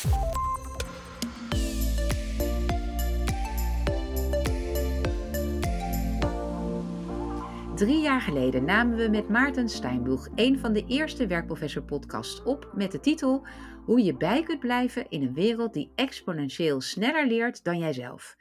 Drie 0.00 0.12
jaar 8.00 8.20
geleden 8.20 8.64
namen 8.64 8.96
we 8.96 9.08
met 9.08 9.28
Maarten 9.28 9.68
Steinboeg 9.68 10.28
een 10.34 10.58
van 10.58 10.72
de 10.72 10.84
eerste 10.86 11.26
werkprofessor-podcasts 11.26 12.42
op 12.42 12.70
met 12.74 12.92
de 12.92 13.00
titel 13.00 13.46
Hoe 13.84 14.04
je 14.04 14.16
bij 14.16 14.42
kunt 14.42 14.60
blijven 14.60 15.06
in 15.08 15.22
een 15.22 15.34
wereld 15.34 15.74
die 15.74 15.92
exponentieel 15.94 16.80
sneller 16.80 17.26
leert 17.26 17.64
dan 17.64 17.78
jijzelf. 17.78 18.36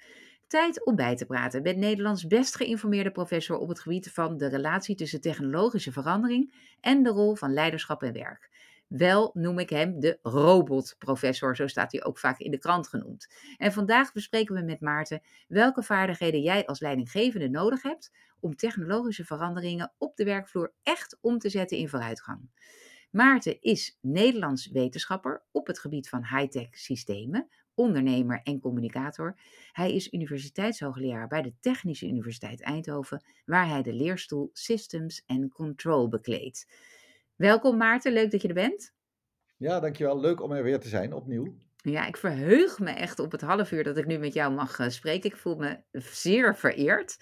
Tijd 0.48 0.86
om 0.86 0.96
bij 0.96 1.16
te 1.16 1.26
praten 1.26 1.62
met 1.62 1.78
Nederlands 1.78 2.28
best 2.28 2.56
geïnformeerde 2.56 3.12
professor 3.12 3.58
op 3.58 3.70
het 3.70 3.80
gebied 3.80 4.12
van 4.12 4.38
de 4.38 4.48
relatie 4.48 4.96
tussen 4.96 5.22
technologische 5.22 5.92
verandering 5.92 6.54
en 6.82 7.04
de 7.04 7.10
rol 7.10 7.36
van 7.36 7.54
leiderschap 7.54 8.04
en 8.04 8.14
werk. 8.14 8.49
Wel 8.90 9.32
noem 9.34 9.60
ik 9.60 9.70
hem 9.70 10.00
de 10.00 10.20
robotprofessor, 10.22 11.56
zo 11.56 11.68
staat 11.68 11.92
hij 11.92 12.04
ook 12.04 12.20
vaak 12.20 12.40
in 12.40 12.52
de 12.52 12.58
krant 12.58 12.88
genoemd. 12.88 13.34
En 13.58 13.74
vandaag 13.74 14.12
bespreken 14.12 14.56
we 14.56 14.62
met 14.62 14.82
Maarten 14.82 15.22
welke 15.48 15.84
vaardigheden 15.84 16.42
jij 16.42 16.66
als 16.66 16.80
leidinggevende 16.80 17.50
nodig 17.50 17.82
hebt 17.82 18.12
om 18.40 18.56
technologische 18.56 19.26
veranderingen 19.26 19.94
op 19.98 20.16
de 20.16 20.24
werkvloer 20.24 20.74
echt 20.84 21.18
om 21.22 21.38
te 21.38 21.50
zetten 21.50 21.78
in 21.78 21.90
vooruitgang. 21.90 22.50
Maarten 23.12 23.62
is 23.62 23.98
Nederlands 24.02 24.68
wetenschapper 24.68 25.44
op 25.52 25.68
het 25.68 25.80
gebied 25.80 26.10
van 26.10 26.26
high-tech 26.26 26.68
systemen, 26.72 27.48
ondernemer 27.74 28.42
en 28.44 28.60
communicator. 28.60 29.40
Hij 29.72 29.94
is 29.94 30.14
universiteitshoogleraar 30.14 31.28
bij 31.28 31.42
de 31.42 31.54
Technische 31.60 32.08
Universiteit 32.08 32.62
Eindhoven, 32.62 33.24
waar 33.46 33.68
hij 33.68 33.82
de 33.82 33.94
leerstoel 33.94 34.50
Systems 34.54 35.24
and 35.26 35.54
Control 35.54 36.08
bekleedt. 36.08 36.68
Welkom 37.40 37.78
Maarten, 37.78 38.14
leuk 38.14 38.32
dat 38.32 38.42
je 38.42 38.48
er 38.48 38.54
bent. 38.54 38.94
Ja, 39.58 39.80
dankjewel. 39.80 40.20
Leuk 40.20 40.42
om 40.42 40.52
er 40.52 40.64
weer 40.64 40.80
te 40.80 40.88
zijn, 40.88 41.14
opnieuw. 41.14 41.56
Ja, 41.76 42.08
ik 42.08 42.18
verheug 42.18 42.80
me 42.80 42.90
echt 42.90 43.20
op 43.20 43.32
het 43.32 43.42
half 43.42 43.72
uur 43.72 43.84
dat 43.84 43.98
ik 43.98 44.06
nu 44.06 44.18
met 44.18 44.34
jou 44.34 44.54
mag 44.54 44.80
uh, 44.80 44.90
spreken. 44.90 45.30
Ik 45.30 45.38
voel 45.38 45.56
me 45.56 45.78
zeer 45.92 46.56
vereerd. 46.56 47.18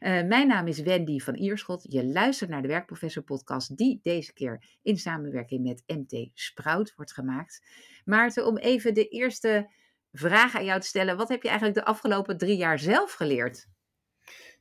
Uh, 0.00 0.22
mijn 0.22 0.48
naam 0.48 0.66
is 0.66 0.80
Wendy 0.80 1.18
van 1.18 1.34
Ierschot. 1.34 1.84
Je 1.88 2.04
luistert 2.04 2.50
naar 2.50 2.62
de 2.62 2.68
Werkprofessor 2.68 3.22
podcast 3.22 3.76
die 3.76 4.00
deze 4.02 4.32
keer 4.32 4.64
in 4.82 4.96
samenwerking 4.96 5.62
met 5.62 5.82
MT 5.86 6.30
Sprout 6.34 6.92
wordt 6.96 7.12
gemaakt. 7.12 7.66
Maarten, 8.04 8.46
om 8.46 8.56
even 8.56 8.94
de 8.94 9.08
eerste 9.08 9.70
vraag 10.12 10.56
aan 10.56 10.64
jou 10.64 10.80
te 10.80 10.86
stellen. 10.86 11.16
Wat 11.16 11.28
heb 11.28 11.42
je 11.42 11.48
eigenlijk 11.48 11.78
de 11.78 11.84
afgelopen 11.84 12.38
drie 12.38 12.56
jaar 12.56 12.78
zelf 12.78 13.12
geleerd? 13.12 13.68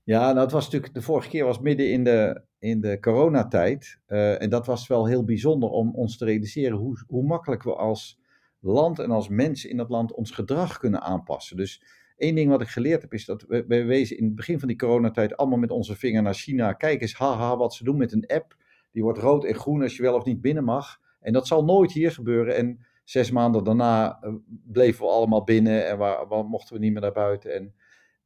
Ja, 0.04 0.28
nou 0.28 0.40
het 0.40 0.52
was 0.52 0.64
natuurlijk, 0.64 0.94
de 0.94 1.02
vorige 1.02 1.30
keer 1.30 1.46
was 1.46 1.60
midden 1.60 1.92
in 1.92 2.04
de, 2.04 2.47
in 2.60 2.82
de 2.82 3.00
coronatijd. 3.00 4.00
Uh, 4.08 4.42
en 4.42 4.50
dat 4.50 4.66
was 4.66 4.88
wel 4.88 5.08
heel 5.08 5.24
bijzonder 5.24 5.70
om 5.70 5.96
ons 5.96 6.18
te 6.18 6.26
realiseren 6.26 6.78
hoe, 6.78 7.04
hoe 7.08 7.24
makkelijk 7.24 7.64
we 7.64 7.76
als 7.76 8.20
land 8.60 9.00
en 9.00 9.12
als 9.12 9.28
mensen 9.28 9.70
in 9.70 9.78
dat 9.78 9.90
land 9.90 10.14
ons 10.14 10.32
gedrag 10.32 10.78
kunnen 10.78 11.02
aanpassen. 11.02 11.58
Dus 11.58 11.84
één 12.18 12.36
ding 12.36 12.50
wat 12.50 12.62
ik 12.62 12.68
geleerd 12.68 13.02
heb 13.02 13.14
is 13.14 13.26
dat 13.26 13.46
we, 13.48 13.66
we 13.68 13.84
wezen 13.84 14.18
in 14.18 14.24
het 14.24 14.36
begin 14.36 14.60
van 14.60 14.68
die 14.68 14.78
coronatijd 14.78 15.38
allemaal 15.38 15.58
met 15.58 15.72
onze 15.72 15.96
vinger 15.96 16.22
naar 16.22 16.34
China. 16.34 16.74
Kijk 16.74 17.02
eens, 17.02 17.14
haha, 17.14 17.58
wat 17.58 17.74
ze 17.74 17.84
doen 17.84 17.98
met 17.98 18.12
een 18.12 18.28
app. 18.28 18.56
Die 18.92 19.04
wordt 19.04 19.20
rood 19.20 19.46
en 19.46 19.56
groen 19.56 19.82
als 19.82 19.96
je 19.96 20.02
wel 20.02 20.16
of 20.16 20.26
niet 20.26 20.42
binnen 20.42 20.64
mag. 20.64 21.00
En 21.20 21.34
dat 21.34 21.48
zal 21.48 21.64
nooit 21.64 21.92
hier 21.92 22.12
gebeuren. 22.12 22.56
En 22.56 22.86
zes 23.04 23.32
maanden 23.32 23.64
daarna 23.64 24.18
eh, 24.22 24.34
bleven 24.64 25.06
we 25.06 25.12
allemaal 25.12 25.44
binnen 25.44 25.88
en 25.88 25.98
waar, 25.98 26.28
waar 26.28 26.46
mochten 26.46 26.76
we 26.76 26.82
niet 26.82 26.92
meer 26.92 27.02
naar 27.02 27.12
buiten. 27.12 27.54
En 27.54 27.74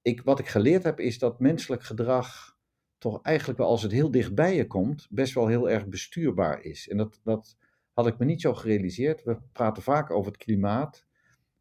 ik, 0.02 0.22
wat 0.24 0.40
ik 0.40 0.48
geleerd 0.48 0.84
heb 0.84 1.00
is 1.00 1.20
dat 1.20 1.40
menselijk 1.40 1.84
gedrag 1.84 2.58
toch 3.02 3.22
eigenlijk 3.22 3.60
wel 3.60 3.68
als 3.68 3.82
het 3.82 3.92
heel 3.92 4.12
dichtbij 4.12 4.56
je 4.56 4.68
komt, 4.68 5.08
best 5.10 5.34
wel 5.34 5.48
heel 5.48 5.70
erg 5.70 5.88
bestuurbaar 5.88 6.62
is. 6.62 6.90
En 6.90 6.98
dat, 6.98 7.20
dat 7.24 7.58
had 7.94 8.08
ik 8.08 8.18
me 8.18 8.26
niet 8.26 8.42
zo 8.42 8.54
gerealiseerd. 8.54 9.24
We 9.24 9.38
praten 9.52 9.84
vaak 9.84 10.12
over 10.12 10.32
het 10.32 10.44
klimaat, 10.44 11.06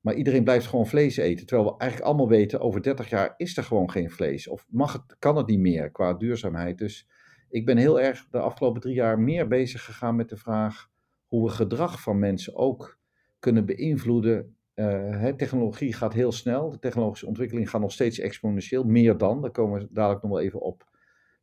maar 0.01 0.15
iedereen 0.15 0.45
blijft 0.45 0.67
gewoon 0.67 0.87
vlees 0.87 1.17
eten. 1.17 1.47
Terwijl 1.47 1.69
we 1.69 1.79
eigenlijk 1.79 2.11
allemaal 2.11 2.29
weten, 2.29 2.61
over 2.61 2.83
30 2.83 3.09
jaar 3.09 3.35
is 3.37 3.57
er 3.57 3.65
gewoon 3.65 3.91
geen 3.91 4.11
vlees. 4.11 4.49
Of 4.49 4.67
mag 4.71 4.93
het, 4.93 5.17
kan 5.19 5.37
het 5.37 5.47
niet 5.47 5.59
meer 5.59 5.91
qua 5.91 6.15
duurzaamheid. 6.15 6.79
Dus 6.79 7.09
ik 7.49 7.67
ben 7.67 7.77
heel 7.77 8.01
erg 8.01 8.27
de 8.31 8.39
afgelopen 8.39 8.81
drie 8.81 8.95
jaar 8.95 9.19
meer 9.19 9.49
bezig 9.49 9.85
gegaan 9.85 10.17
met 10.17 10.29
de 10.29 10.37
vraag 10.37 10.91
hoe 11.27 11.45
we 11.45 11.51
gedrag 11.51 12.01
van 12.01 12.19
mensen 12.19 12.57
ook 12.57 12.99
kunnen 13.39 13.67
beïnvloeden. 13.67 14.57
Uh, 14.75 15.27
technologie 15.27 15.93
gaat 15.93 16.13
heel 16.13 16.33
snel. 16.33 16.71
De 16.71 16.79
technologische 16.79 17.27
ontwikkeling 17.27 17.71
gaat 17.71 17.81
nog 17.81 17.93
steeds 17.93 18.19
exponentieel. 18.19 18.85
Meer 18.85 19.19
dan. 19.19 19.41
Daar 19.41 19.51
komen 19.51 19.81
we 19.81 19.89
dadelijk 19.91 20.23
nog 20.23 20.31
wel 20.31 20.41
even 20.41 20.61
op 20.61 20.90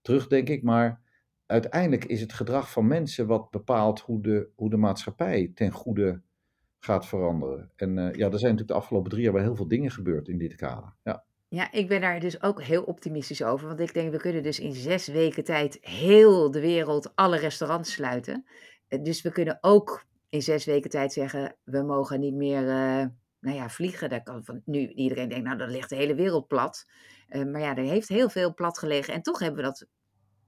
terug, 0.08 0.28
denk 0.28 0.50
ik. 0.50 0.64
Maar 0.64 1.02
uiteindelijk 1.46 2.06
is 2.06 2.22
het 2.22 2.34
gedrag 2.34 2.72
van 2.72 2.88
mensen 2.88 3.28
wat 3.28 3.50
bepaalt 3.50 4.00
hoe 4.00 4.22
de, 4.22 4.50
hoe 4.56 4.70
de 4.70 4.78
maatschappij 4.78 5.52
ten 5.56 5.72
goede 5.72 6.22
gaat 6.80 7.06
veranderen. 7.06 7.72
En 7.76 7.98
uh, 7.98 8.14
ja, 8.14 8.26
er 8.26 8.40
zijn 8.40 8.52
natuurlijk 8.52 8.68
de 8.68 8.74
afgelopen 8.74 9.10
drie 9.10 9.24
jaar 9.24 9.34
wel 9.34 9.42
heel 9.42 9.56
veel 9.56 9.68
dingen 9.68 9.92
gebeurd 9.92 10.28
in 10.28 10.38
dit 10.38 10.56
kader. 10.56 10.94
Ja. 11.04 11.26
Ja, 11.50 11.72
ik 11.72 11.88
ben 11.88 12.02
daar 12.02 12.20
dus 12.20 12.42
ook 12.42 12.62
heel 12.62 12.84
optimistisch 12.84 13.44
over. 13.44 13.68
Want 13.68 13.80
ik 13.80 13.94
denk, 13.94 14.12
we 14.12 14.18
kunnen 14.18 14.44
dus 14.44 14.60
in 14.60 14.74
zes 14.74 15.08
weken 15.08 15.44
tijd 15.44 15.78
heel 15.82 16.52
de 16.52 16.60
wereld, 16.60 17.16
alle 17.16 17.38
restaurants 17.38 17.92
sluiten. 17.92 18.46
Eh, 18.88 19.04
dus 19.04 19.22
we 19.22 19.32
kunnen 19.32 19.58
ook 19.62 20.06
in 20.30 20.42
zes 20.42 20.66
weken 20.66 20.90
tijd 20.90 21.14
zeggen, 21.14 21.56
we 21.64 21.82
mogen 21.82 22.20
niet 22.20 22.34
meer 22.34 22.62
uh, 22.62 23.06
nou 23.40 23.56
ja, 23.56 23.70
vliegen. 23.70 24.10
Dat 24.10 24.24
kan 24.24 24.44
van 24.44 24.62
nu 24.66 24.88
iedereen 24.88 25.30
denkt, 25.30 25.46
nou 25.46 25.58
dan 25.58 25.70
ligt 25.70 25.90
de 25.90 25.96
hele 25.96 26.16
wereld 26.16 26.48
plat. 26.48 26.86
Maar 27.28 27.62
ja, 27.62 27.76
er 27.76 27.84
heeft 27.84 28.08
heel 28.08 28.30
veel 28.30 28.54
plat 28.54 28.80
gelegen. 28.80 29.14
En 29.14 29.22
toch 29.22 29.40
hebben 29.40 29.58
we 29.58 29.68
dat 29.68 29.88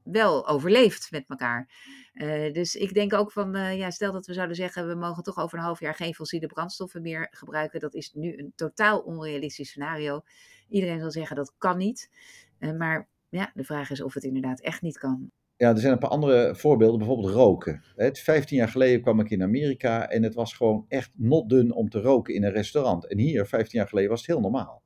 wel 0.03 0.47
overleefd 0.47 1.11
met 1.11 1.23
elkaar. 1.27 1.69
Uh, 2.13 2.53
dus 2.53 2.75
ik 2.75 2.93
denk 2.93 3.13
ook 3.13 3.31
van, 3.31 3.55
uh, 3.55 3.77
ja, 3.77 3.89
stel 3.89 4.11
dat 4.11 4.25
we 4.25 4.33
zouden 4.33 4.55
zeggen, 4.55 4.87
we 4.87 4.95
mogen 4.95 5.23
toch 5.23 5.37
over 5.37 5.57
een 5.57 5.63
half 5.63 5.79
jaar 5.79 5.95
geen 5.95 6.13
fossiele 6.13 6.47
brandstoffen 6.47 7.01
meer 7.01 7.27
gebruiken. 7.31 7.79
Dat 7.79 7.95
is 7.95 8.13
nu 8.13 8.37
een 8.37 8.53
totaal 8.55 8.99
onrealistisch 8.99 9.69
scenario. 9.69 10.21
Iedereen 10.69 10.99
zal 10.99 11.11
zeggen 11.11 11.35
dat 11.35 11.53
kan 11.57 11.77
niet. 11.77 12.09
Uh, 12.59 12.77
maar 12.77 13.09
ja, 13.29 13.51
de 13.53 13.63
vraag 13.63 13.89
is 13.89 14.01
of 14.01 14.13
het 14.13 14.23
inderdaad 14.23 14.61
echt 14.61 14.81
niet 14.81 14.97
kan. 14.97 15.31
Ja, 15.57 15.69
er 15.69 15.79
zijn 15.79 15.93
een 15.93 15.99
paar 15.99 16.09
andere 16.09 16.55
voorbeelden, 16.55 16.97
bijvoorbeeld 16.97 17.33
roken. 17.33 17.83
Het, 17.95 18.19
15 18.19 18.57
jaar 18.57 18.67
geleden 18.67 19.01
kwam 19.01 19.19
ik 19.19 19.29
in 19.29 19.43
Amerika 19.43 20.09
en 20.09 20.23
het 20.23 20.33
was 20.33 20.53
gewoon 20.53 20.85
echt 20.87 21.11
not 21.15 21.49
dun 21.49 21.73
om 21.73 21.89
te 21.89 22.01
roken 22.01 22.33
in 22.33 22.43
een 22.43 22.51
restaurant. 22.51 23.07
En 23.07 23.17
hier, 23.17 23.47
15 23.47 23.79
jaar 23.79 23.87
geleden, 23.87 24.09
was 24.09 24.19
het 24.19 24.29
heel 24.29 24.39
normaal. 24.39 24.83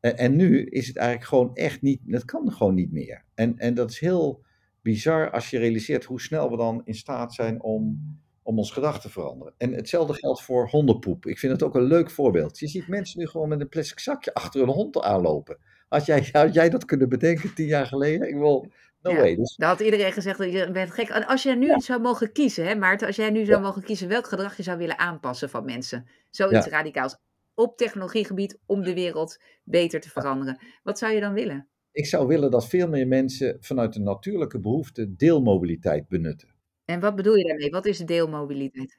En 0.00 0.36
nu 0.36 0.64
is 0.64 0.86
het 0.86 0.96
eigenlijk 0.96 1.28
gewoon 1.28 1.54
echt 1.54 1.82
niet, 1.82 2.00
dat 2.04 2.24
kan 2.24 2.52
gewoon 2.52 2.74
niet 2.74 2.92
meer. 2.92 3.24
En, 3.34 3.58
en 3.58 3.74
dat 3.74 3.90
is 3.90 3.98
heel 3.98 4.44
bizar 4.82 5.30
als 5.30 5.50
je 5.50 5.58
realiseert 5.58 6.04
hoe 6.04 6.20
snel 6.20 6.50
we 6.50 6.56
dan 6.56 6.80
in 6.84 6.94
staat 6.94 7.34
zijn 7.34 7.62
om, 7.62 8.00
om 8.42 8.58
ons 8.58 8.70
gedrag 8.70 9.00
te 9.00 9.10
veranderen. 9.10 9.54
En 9.58 9.72
hetzelfde 9.72 10.14
geldt 10.14 10.42
voor 10.42 10.68
hondenpoep. 10.68 11.26
Ik 11.26 11.38
vind 11.38 11.52
het 11.52 11.62
ook 11.62 11.74
een 11.74 11.82
leuk 11.82 12.10
voorbeeld. 12.10 12.58
Je 12.58 12.66
ziet 12.66 12.88
mensen 12.88 13.18
nu 13.18 13.26
gewoon 13.26 13.48
met 13.48 13.60
een 13.60 13.68
plastic 13.68 13.98
zakje 13.98 14.34
achter 14.34 14.62
een 14.62 14.68
hond 14.68 15.00
aanlopen. 15.00 15.58
Had 15.88 16.06
jij, 16.06 16.28
had 16.32 16.54
jij 16.54 16.70
dat 16.70 16.84
kunnen 16.84 17.08
bedenken 17.08 17.54
tien 17.54 17.66
jaar 17.66 17.86
geleden? 17.86 18.28
Ik 18.28 18.34
wil, 18.34 18.72
no 19.02 19.10
ja, 19.10 19.16
way. 19.16 19.36
Dus... 19.36 19.56
Dan 19.56 19.68
had 19.68 19.80
iedereen 19.80 20.12
gezegd 20.12 20.38
dat 20.38 20.52
je 20.52 20.70
bent 20.70 20.90
gek. 20.90 21.10
Als 21.10 21.42
jij 21.42 21.54
nu 21.54 21.66
ja. 21.66 21.80
zou 21.80 22.00
mogen 22.00 22.32
kiezen, 22.32 22.66
hè 22.66 22.74
Maarten, 22.74 23.06
als 23.06 23.16
jij 23.16 23.30
nu 23.30 23.44
zou 23.44 23.58
ja. 23.58 23.66
mogen 23.66 23.82
kiezen 23.82 24.08
welk 24.08 24.26
gedrag 24.26 24.56
je 24.56 24.62
zou 24.62 24.78
willen 24.78 24.98
aanpassen 24.98 25.50
van 25.50 25.64
mensen. 25.64 26.08
Zoiets 26.30 26.66
radicaals 26.66 27.16
op 27.56 27.76
technologiegebied 27.76 28.58
om 28.66 28.82
de 28.82 28.94
wereld 28.94 29.42
beter 29.64 30.00
te 30.00 30.10
veranderen. 30.10 30.58
Wat 30.82 30.98
zou 30.98 31.12
je 31.12 31.20
dan 31.20 31.32
willen? 31.32 31.68
Ik 31.92 32.06
zou 32.06 32.26
willen 32.26 32.50
dat 32.50 32.68
veel 32.68 32.88
meer 32.88 33.06
mensen 33.06 33.56
vanuit 33.60 33.96
een 33.96 34.02
natuurlijke 34.02 34.60
behoefte 34.60 35.16
deelmobiliteit 35.16 36.08
benutten. 36.08 36.54
En 36.84 37.00
wat 37.00 37.16
bedoel 37.16 37.34
je 37.34 37.44
daarmee? 37.44 37.70
Wat 37.70 37.86
is 37.86 37.98
deelmobiliteit? 37.98 38.98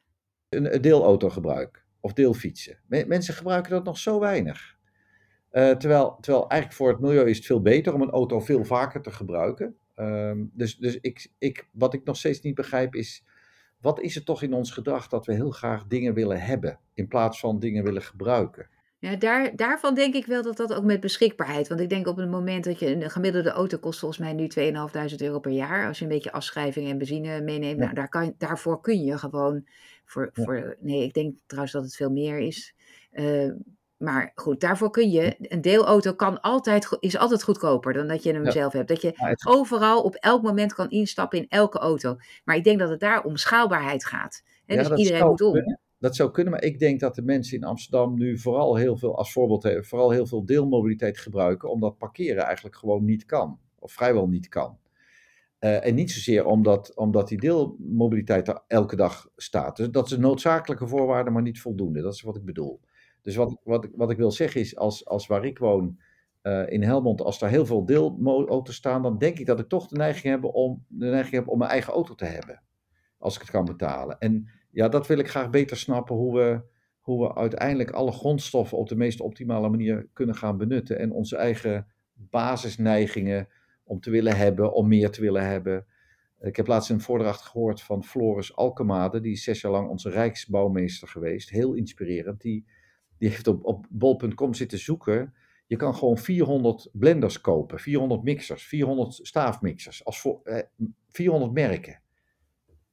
Een, 0.50 0.73
een 0.73 0.81
deelautogebruik 0.81 1.85
of 2.00 2.13
deelfietsen. 2.13 2.79
Mensen 2.88 3.34
gebruiken 3.34 3.72
dat 3.72 3.84
nog 3.84 3.97
zo 3.97 4.19
weinig. 4.19 4.78
Uh, 5.51 5.72
terwijl, 5.72 6.17
terwijl 6.22 6.50
eigenlijk 6.50 6.81
voor 6.81 6.90
het 6.90 7.00
milieu 7.00 7.29
is 7.29 7.38
het 7.38 7.46
veel 7.46 7.62
beter 7.62 7.94
om 7.94 8.01
een 8.01 8.09
auto 8.09 8.40
veel 8.40 8.66
vaker 8.66 9.01
te 9.01 9.12
gebruiken. 9.12 9.75
Uh, 9.96 10.31
dus 10.53 10.78
dus 10.78 10.97
ik, 11.01 11.31
ik, 11.38 11.67
wat 11.72 11.94
ik 11.94 12.03
nog 12.03 12.17
steeds 12.17 12.41
niet 12.41 12.56
begrijp 12.56 12.96
is, 12.96 13.23
wat 13.87 13.99
is 14.01 14.15
het 14.15 14.25
toch 14.25 14.41
in 14.41 14.53
ons 14.53 14.71
gedrag 14.71 15.07
dat 15.07 15.25
we 15.25 15.33
heel 15.33 15.51
graag 15.51 15.85
dingen 15.87 16.13
willen 16.13 16.41
hebben 16.41 16.79
in 16.93 17.07
plaats 17.07 17.39
van 17.39 17.59
dingen 17.59 17.83
willen 17.83 18.01
gebruiken? 18.01 18.67
Ja, 18.99 19.16
daar, 19.16 19.55
daarvan 19.55 19.95
denk 19.95 20.16
ik 20.16 20.25
wel 20.25 20.43
dat 20.43 20.57
dat 20.57 20.73
ook 20.73 20.84
met 20.84 20.99
beschikbaarheid. 20.99 21.67
Want 21.67 21.79
ik 21.79 21.89
denk 21.89 22.07
op 22.07 22.17
het 22.17 22.29
moment 22.29 22.63
dat 22.63 22.79
je 22.79 22.95
een 22.95 23.09
gemiddelde 23.09 23.49
auto 23.49 23.78
kost 23.78 23.99
volgens 23.99 24.19
mij 24.19 24.34
nu 24.34 24.47
2.500 25.11 25.16
euro 25.17 25.39
per 25.39 25.51
jaar. 25.51 25.87
Als 25.87 25.97
je 25.97 26.03
een 26.03 26.11
beetje 26.11 26.31
afschrijving 26.31 26.89
en 26.89 26.97
benzine 26.97 27.41
meeneemt. 27.41 27.78
Ja. 27.78 27.84
Nou, 27.84 27.93
daar 27.93 28.09
kan, 28.09 28.34
daarvoor 28.37 28.81
kun 28.81 29.03
je 29.03 29.17
gewoon. 29.17 29.67
Voor, 30.05 30.29
ja. 30.33 30.43
voor, 30.43 30.78
nee, 30.79 31.03
ik 31.03 31.13
denk 31.13 31.37
trouwens 31.45 31.73
dat 31.73 31.83
het 31.83 31.95
veel 31.95 32.11
meer 32.11 32.40
is. 32.40 32.75
Uh, 33.11 33.51
maar 33.97 34.32
goed, 34.35 34.59
daarvoor 34.59 34.90
kun 34.90 35.09
je. 35.09 35.35
Een 35.40 35.61
deelauto 35.61 36.14
kan 36.14 36.41
altijd, 36.41 36.97
is 36.99 37.17
altijd 37.17 37.44
goedkoper 37.44 37.94
dan 37.94 38.08
dat 38.08 38.23
je 38.23 38.34
hem 38.34 38.44
ja. 38.44 38.52
zelf 38.52 38.73
hebt. 38.73 38.88
Dat 38.88 39.02
je 39.02 39.14
ja, 39.16 39.28
het... 39.28 39.46
overal 39.47 40.02
op 40.02 40.16
elk 40.16 40.41
moment 40.41 40.73
kan 40.73 40.90
instappen 40.90 41.40
in 41.40 41.46
elke 41.49 41.79
auto. 41.79 42.17
Maar 42.44 42.55
ik 42.55 42.64
denk 42.64 42.79
dat 42.79 42.90
het 42.90 42.99
daar 42.99 43.23
om 43.23 43.35
schaalbaarheid 43.35 44.05
gaat. 44.05 44.44
He, 44.66 44.76
ja, 44.76 44.90
dus 44.90 44.97
iedereen 44.97 45.28
moet 45.28 45.41
om. 45.41 45.53
Kunnen. 45.53 45.79
Dat 45.99 46.16
zou 46.16 46.32
kunnen, 46.32 46.53
maar 46.53 46.64
ik 46.64 46.79
denk 46.79 46.99
dat 46.99 47.16
de 47.16 47.22
mensen 47.22 47.58
in 47.58 47.64
Amsterdam 47.64 48.17
nu 48.17 48.38
vooral 48.38 48.76
heel 48.76 48.97
veel, 48.97 49.17
als 49.17 49.32
voorbeeld 49.32 49.64
hebben, 49.64 49.85
vooral 49.85 50.11
heel 50.11 50.28
veel 50.28 50.46
deelmobiliteit 50.46 51.17
gebruiken, 51.17 51.70
omdat 51.70 51.97
parkeren 51.97 52.43
eigenlijk 52.43 52.76
gewoon 52.76 53.05
niet 53.05 53.26
kan. 53.26 53.59
Of 53.79 53.91
vrijwel 53.91 54.28
niet 54.28 54.47
kan. 54.47 54.78
Uh, 55.59 55.85
en 55.85 55.96
niet 55.96 56.11
zozeer 56.11 56.46
omdat, 56.46 56.96
omdat 56.96 57.28
die 57.28 57.40
deelmobiliteit 57.40 58.47
er 58.47 58.64
elke 58.67 58.96
dag 58.96 59.29
staat. 59.35 59.78
Dus 59.78 59.90
dat 59.90 60.05
is 60.05 60.11
een 60.11 60.22
noodzakelijke 60.22 60.88
voorwaarde, 60.88 61.29
maar 61.29 61.41
niet 61.41 61.61
voldoende. 61.61 62.02
Dat 62.02 62.14
is 62.14 62.22
wat 62.22 62.35
ik 62.35 62.46
bedoel. 62.46 62.79
Dus 63.28 63.35
wat, 63.35 63.58
wat, 63.64 63.88
wat 63.96 64.12
ik 64.12 64.18
wil 64.18 64.32
zeggen 64.32 64.62
is, 64.62 64.76
als, 64.76 65.06
als 65.06 65.28
waar 65.28 65.46
ik 65.46 65.59
woon 65.59 66.00
uh, 66.44 66.70
in 66.70 66.84
Helmond, 66.84 67.22
als 67.22 67.40
daar 67.40 67.50
heel 67.50 67.66
veel 67.66 67.85
deelauto's 67.85 68.76
staan, 68.76 69.02
dan 69.02 69.18
denk 69.18 69.40
ik 69.40 69.46
dat 69.46 69.59
ik 69.59 69.68
toch 69.68 69.88
de 69.88 69.96
neiging 69.96 70.34
heb 70.34 70.44
om, 70.44 70.85
de 70.88 71.06
neiging 71.06 71.35
heb 71.35 71.47
om 71.47 71.58
mijn 71.58 71.70
eigen 71.70 71.94
auto 71.94 72.16
te 72.16 72.26
hebben. 72.26 72.64
Als 73.18 73.35
ik 73.35 73.41
het 73.41 73.50
kan 73.50 73.66
betalen. 73.66 74.20
En 74.20 74.50
ja, 74.72 74.90
dat 74.90 75.08
wil 75.08 75.18
ik 75.18 75.29
graag 75.29 75.50
beter 75.50 75.78
snappen, 75.78 76.16
hoe 76.16 76.35
we, 76.38 76.62
hoe 77.00 77.28
we 77.28 77.35
uiteindelijk 77.35 77.91
alle 77.91 78.12
grondstoffen 78.12 78.78
op 78.78 78.90
de 78.90 78.96
meest 78.96 79.22
optimale 79.22 79.70
manier 79.70 80.08
kunnen 80.14 80.35
gaan 80.35 80.58
benutten. 80.58 81.00
En 81.00 81.12
onze 81.12 81.35
eigen 81.35 81.88
basisneigingen 82.14 83.47
om 83.84 84.00
te 84.00 84.09
willen 84.09 84.38
hebben, 84.38 84.74
om 84.74 84.88
meer 84.88 85.09
te 85.09 85.22
willen 85.22 85.46
hebben. 85.46 85.85
Ik 86.40 86.56
heb 86.56 86.68
laatst 86.68 86.90
een 86.90 87.02
voordracht 87.02 87.41
gehoord 87.41 87.82
van 87.82 88.03
Floris 88.03 88.56
Alkemade, 88.56 89.20
die 89.20 89.32
is 89.32 89.44
zes 89.44 89.62
jaar 89.62 89.72
lang 89.72 89.90
onze 89.90 90.09
rijksbouwmeester 90.09 91.08
geweest. 91.08 91.50
Heel 91.50 91.74
inspirerend. 91.74 92.41
Die, 92.41 92.66
die 93.17 93.29
heeft 93.29 93.47
op, 93.47 93.66
op 93.66 93.85
bol.com 93.90 94.53
zitten 94.53 94.79
zoeken. 94.79 95.34
Je 95.67 95.75
kan 95.75 95.96
gewoon 95.96 96.17
400 96.17 96.90
blenders 96.93 97.41
kopen, 97.41 97.79
400 97.79 98.23
mixers, 98.23 98.67
400 98.67 99.14
staafmixers, 99.14 100.05
als 100.05 100.19
voor, 100.19 100.41
eh, 100.43 100.64
400 101.09 101.53
merken 101.53 102.02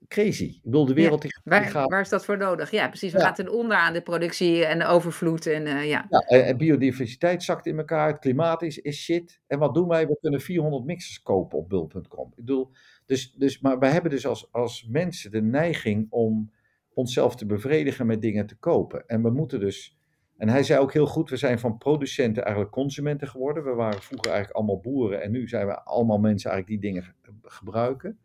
crazy. 0.08 0.44
Ik 0.44 0.60
bedoel, 0.62 0.86
de 0.86 0.94
wereld 0.94 1.22
die, 1.22 1.40
waar, 1.44 1.64
gaat... 1.64 1.90
waar 1.90 2.00
is 2.00 2.08
dat 2.08 2.24
voor 2.24 2.36
nodig? 2.36 2.70
Ja, 2.70 2.88
precies. 2.88 3.12
We 3.12 3.18
ja. 3.18 3.24
gaan 3.24 3.34
ten 3.34 3.52
onder 3.52 3.76
aan 3.76 3.92
de 3.92 4.02
productie 4.02 4.64
en 4.64 4.78
de 4.78 4.86
overvloed. 4.86 5.46
En, 5.46 5.66
uh, 5.66 5.88
ja. 5.88 6.06
ja 6.08 6.18
en, 6.18 6.56
biodiversiteit 6.56 7.42
zakt 7.42 7.66
in 7.66 7.78
elkaar. 7.78 8.08
Het 8.08 8.18
klimaat 8.18 8.62
is, 8.62 8.78
is 8.78 9.02
shit. 9.02 9.40
En 9.46 9.58
wat 9.58 9.74
doen 9.74 9.88
wij? 9.88 10.06
We 10.06 10.18
kunnen 10.20 10.40
400 10.40 10.84
mixers 10.84 11.22
kopen 11.22 11.58
op 11.58 11.68
bul.com. 11.68 12.28
Ik 12.28 12.36
bedoel, 12.36 12.70
dus, 13.06 13.32
dus, 13.32 13.60
maar 13.60 13.78
wij 13.78 13.90
hebben 13.90 14.10
dus 14.10 14.26
als, 14.26 14.52
als 14.52 14.86
mensen 14.90 15.30
de 15.30 15.42
neiging 15.42 16.06
om 16.10 16.52
onszelf 16.94 17.36
te 17.36 17.46
bevredigen 17.46 18.06
met 18.06 18.22
dingen 18.22 18.46
te 18.46 18.56
kopen. 18.56 19.06
En 19.06 19.22
we 19.22 19.30
moeten 19.30 19.60
dus... 19.60 19.98
En 20.44 20.50
hij 20.50 20.62
zei 20.62 20.80
ook 20.80 20.92
heel 20.92 21.06
goed, 21.06 21.30
we 21.30 21.36
zijn 21.36 21.58
van 21.58 21.78
producenten 21.78 22.42
eigenlijk 22.42 22.74
consumenten 22.74 23.28
geworden. 23.28 23.64
We 23.64 23.74
waren 23.74 24.02
vroeger 24.02 24.30
eigenlijk 24.30 24.56
allemaal 24.56 24.80
boeren 24.80 25.22
en 25.22 25.30
nu 25.30 25.48
zijn 25.48 25.66
we 25.66 25.82
allemaal 25.82 26.18
mensen 26.18 26.50
eigenlijk 26.50 26.82
die 26.82 26.90
dingen 26.90 27.14
gebruiken. 27.42 28.18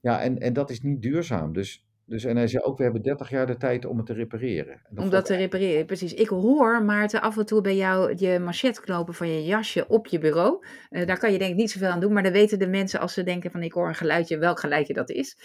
Ja, 0.00 0.20
en, 0.20 0.38
en 0.38 0.52
dat 0.52 0.70
is 0.70 0.82
niet 0.82 1.02
duurzaam. 1.02 1.52
Dus, 1.52 1.86
dus, 2.06 2.24
en 2.24 2.36
hij 2.36 2.46
zei 2.46 2.62
ook, 2.62 2.76
we 2.76 2.82
hebben 2.82 3.02
30 3.02 3.30
jaar 3.30 3.46
de 3.46 3.56
tijd 3.56 3.84
om 3.84 3.96
het 3.96 4.06
te 4.06 4.12
repareren. 4.12 4.82
om 4.94 5.10
dat 5.10 5.24
te 5.24 5.36
repareren, 5.36 5.86
precies. 5.86 6.14
Ik 6.14 6.28
hoor, 6.28 6.84
Maarten, 6.84 7.20
af 7.20 7.38
en 7.38 7.46
toe 7.46 7.60
bij 7.60 7.76
jou 7.76 8.14
je 8.16 8.38
machetknopen 8.38 9.14
van 9.14 9.28
je 9.28 9.44
jasje 9.44 9.88
op 9.88 10.06
je 10.06 10.18
bureau. 10.18 10.66
Uh, 10.90 11.06
daar 11.06 11.18
kan 11.18 11.32
je 11.32 11.38
denk 11.38 11.50
ik 11.50 11.56
niet 11.56 11.70
zoveel 11.70 11.88
aan 11.88 12.00
doen, 12.00 12.12
maar 12.12 12.22
dan 12.22 12.32
weten 12.32 12.58
de 12.58 12.68
mensen 12.68 13.00
als 13.00 13.14
ze 13.14 13.22
denken 13.22 13.50
van 13.50 13.62
ik 13.62 13.72
hoor 13.72 13.88
een 13.88 13.94
geluidje, 13.94 14.38
welk 14.38 14.60
geluidje 14.60 14.94
dat 14.94 15.10
is. 15.10 15.36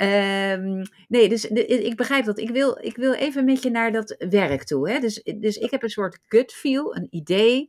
Um, 0.00 0.82
nee, 1.08 1.28
dus 1.28 1.44
ik 1.44 1.96
begrijp 1.96 2.24
dat. 2.24 2.38
Ik 2.38 2.50
wil, 2.50 2.78
ik 2.80 2.96
wil 2.96 3.12
even 3.12 3.44
met 3.44 3.62
je 3.62 3.70
naar 3.70 3.92
dat 3.92 4.16
werk 4.28 4.64
toe. 4.64 4.90
Hè? 4.90 4.98
Dus, 4.98 5.22
dus 5.22 5.56
ik 5.56 5.70
heb 5.70 5.82
een 5.82 5.88
soort 5.88 6.18
gut 6.26 6.52
feel, 6.52 6.96
een 6.96 7.06
idee 7.10 7.68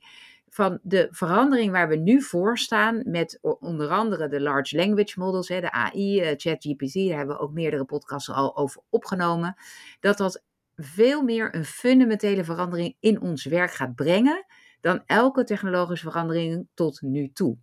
van 0.50 0.80
de 0.82 1.08
verandering 1.12 1.72
waar 1.72 1.88
we 1.88 1.96
nu 1.96 2.22
voor 2.22 2.58
staan 2.58 3.02
met 3.06 3.40
onder 3.42 3.90
andere 3.90 4.28
de 4.28 4.42
large 4.42 4.76
language 4.76 5.20
models, 5.20 5.48
hè, 5.48 5.62
de 5.62 5.72
AI, 5.72 6.22
uh, 6.22 6.28
ChatGPT, 6.38 6.94
daar 6.94 7.18
hebben 7.18 7.36
we 7.36 7.42
ook 7.42 7.54
meerdere 7.54 7.86
podcasts 7.86 8.30
al 8.30 8.58
over 8.58 8.82
opgenomen, 8.90 9.56
dat 10.00 10.18
dat 10.18 10.44
veel 10.76 11.24
meer 11.24 11.56
een 11.56 11.66
fundamentele 11.66 12.44
verandering 12.44 12.96
in 13.00 13.22
ons 13.22 13.46
werk 13.46 13.72
gaat 13.72 13.96
brengen 13.96 14.46
dan 14.82 15.04
elke 15.06 15.44
technologische 15.44 16.10
verandering 16.10 16.68
tot 16.74 17.02
nu 17.02 17.30
toe. 17.34 17.58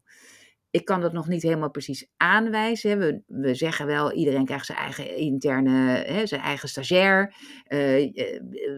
Ik 0.76 0.84
kan 0.84 1.00
dat 1.00 1.12
nog 1.12 1.28
niet 1.28 1.42
helemaal 1.42 1.70
precies 1.70 2.06
aanwijzen. 2.16 2.98
We, 2.98 3.22
we 3.26 3.54
zeggen 3.54 3.86
wel, 3.86 4.12
iedereen 4.12 4.44
krijgt 4.44 4.66
zijn 4.66 4.78
eigen 4.78 5.16
interne, 5.16 6.04
hè, 6.06 6.26
zijn 6.26 6.40
eigen 6.40 6.68
stagiair. 6.68 7.34
Uh, 7.68 7.78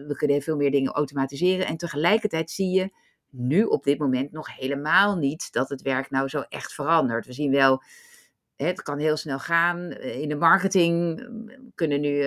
we 0.07 0.13
kunnen 0.17 0.41
veel 0.41 0.55
meer 0.55 0.71
dingen 0.71 0.91
automatiseren. 0.91 1.65
En 1.65 1.77
tegelijkertijd 1.77 2.51
zie 2.51 2.69
je 2.69 2.89
nu 3.29 3.63
op 3.63 3.83
dit 3.83 3.99
moment 3.99 4.31
nog 4.31 4.55
helemaal 4.55 5.15
niet 5.15 5.51
dat 5.51 5.69
het 5.69 5.81
werk 5.81 6.09
nou 6.09 6.27
zo 6.27 6.39
echt 6.39 6.73
verandert. 6.73 7.25
We 7.25 7.33
zien 7.33 7.51
wel, 7.51 7.83
het 8.55 8.81
kan 8.81 8.99
heel 8.99 9.17
snel 9.17 9.39
gaan. 9.39 9.91
Eh, 9.91 10.21
in 10.21 10.29
de 10.29 10.35
marketing 10.35 11.19
eh, 11.19 11.57
kunnen 11.75 12.01
nu 12.01 12.25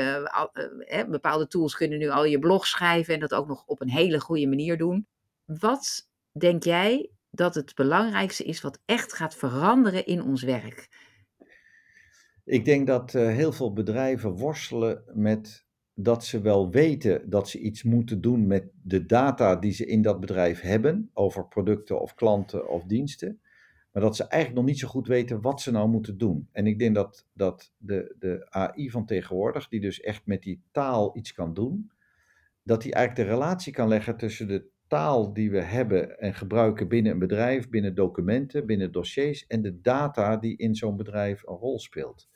bepaalde 1.08 1.46
tools 1.46 1.74
kunnen 1.74 1.98
nu 1.98 2.08
al 2.08 2.24
je 2.24 2.38
blog 2.38 2.66
schrijven 2.66 3.14
en 3.14 3.20
dat 3.20 3.34
ook 3.34 3.46
nog 3.46 3.64
op 3.66 3.80
een 3.80 3.90
hele 3.90 4.20
goede 4.20 4.48
manier 4.48 4.78
doen. 4.78 5.06
Wat 5.44 6.08
denk 6.32 6.64
jij 6.64 7.10
dat 7.32 7.55
het 7.55 7.75
belangrijkste 7.75 8.44
is 8.44 8.61
wat 8.61 8.81
echt 8.84 9.12
gaat 9.12 9.34
veranderen 9.34 10.06
in 10.06 10.23
ons 10.23 10.43
werk? 10.43 10.88
Ik 12.44 12.64
denk 12.64 12.87
dat 12.87 13.14
uh, 13.14 13.26
heel 13.26 13.52
veel 13.52 13.73
bedrijven 13.73 14.31
worstelen 14.31 15.02
met 15.14 15.64
dat 15.94 16.25
ze 16.25 16.40
wel 16.40 16.70
weten 16.70 17.31
dat 17.31 17.49
ze 17.49 17.58
iets 17.58 17.82
moeten 17.82 18.20
doen 18.20 18.46
met 18.46 18.70
de 18.82 19.06
data 19.06 19.56
die 19.56 19.73
ze 19.73 19.87
in 19.87 20.02
dat 20.02 20.20
bedrijf 20.20 20.61
hebben 20.61 21.11
over 21.12 21.46
producten 21.46 22.00
of 22.00 22.14
klanten 22.14 22.69
of 22.69 22.84
diensten. 22.84 23.40
Maar 23.93 24.02
dat 24.02 24.17
ze 24.17 24.23
eigenlijk 24.26 24.61
nog 24.61 24.70
niet 24.70 24.81
zo 24.81 24.88
goed 24.88 25.06
weten 25.06 25.40
wat 25.40 25.61
ze 25.61 25.70
nou 25.70 25.88
moeten 25.88 26.19
doen. 26.19 26.49
En 26.52 26.67
ik 26.67 26.79
denk 26.79 26.94
dat, 26.94 27.26
dat 27.32 27.73
de, 27.76 28.14
de 28.19 28.46
AI 28.50 28.90
van 28.90 29.06
tegenwoordig, 29.06 29.69
die 29.69 29.81
dus 29.81 30.00
echt 30.00 30.26
met 30.26 30.43
die 30.43 30.62
taal 30.70 31.17
iets 31.17 31.32
kan 31.32 31.55
doen, 31.55 31.90
dat 32.62 32.82
die 32.82 32.93
eigenlijk 32.94 33.29
de 33.29 33.34
relatie 33.34 33.73
kan 33.73 33.88
leggen 33.88 34.17
tussen 34.17 34.49
de 34.49 34.70
taal 34.92 35.32
die 35.32 35.50
we 35.50 35.60
hebben 35.60 36.18
en 36.18 36.34
gebruiken 36.34 36.88
binnen 36.88 37.12
een 37.12 37.18
bedrijf, 37.18 37.68
binnen 37.68 37.94
documenten, 37.94 38.66
binnen 38.66 38.92
dossiers 38.92 39.46
en 39.46 39.62
de 39.62 39.80
data 39.80 40.36
die 40.36 40.56
in 40.56 40.74
zo'n 40.74 40.96
bedrijf 40.96 41.46
een 41.46 41.56
rol 41.56 41.78
speelt. 41.78 42.28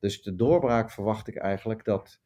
Dus 0.00 0.22
de 0.22 0.34
doorbraak 0.34 0.90
verwacht 0.90 1.28
ik 1.28 1.36
eigenlijk 1.36 1.84
dat 1.84 2.20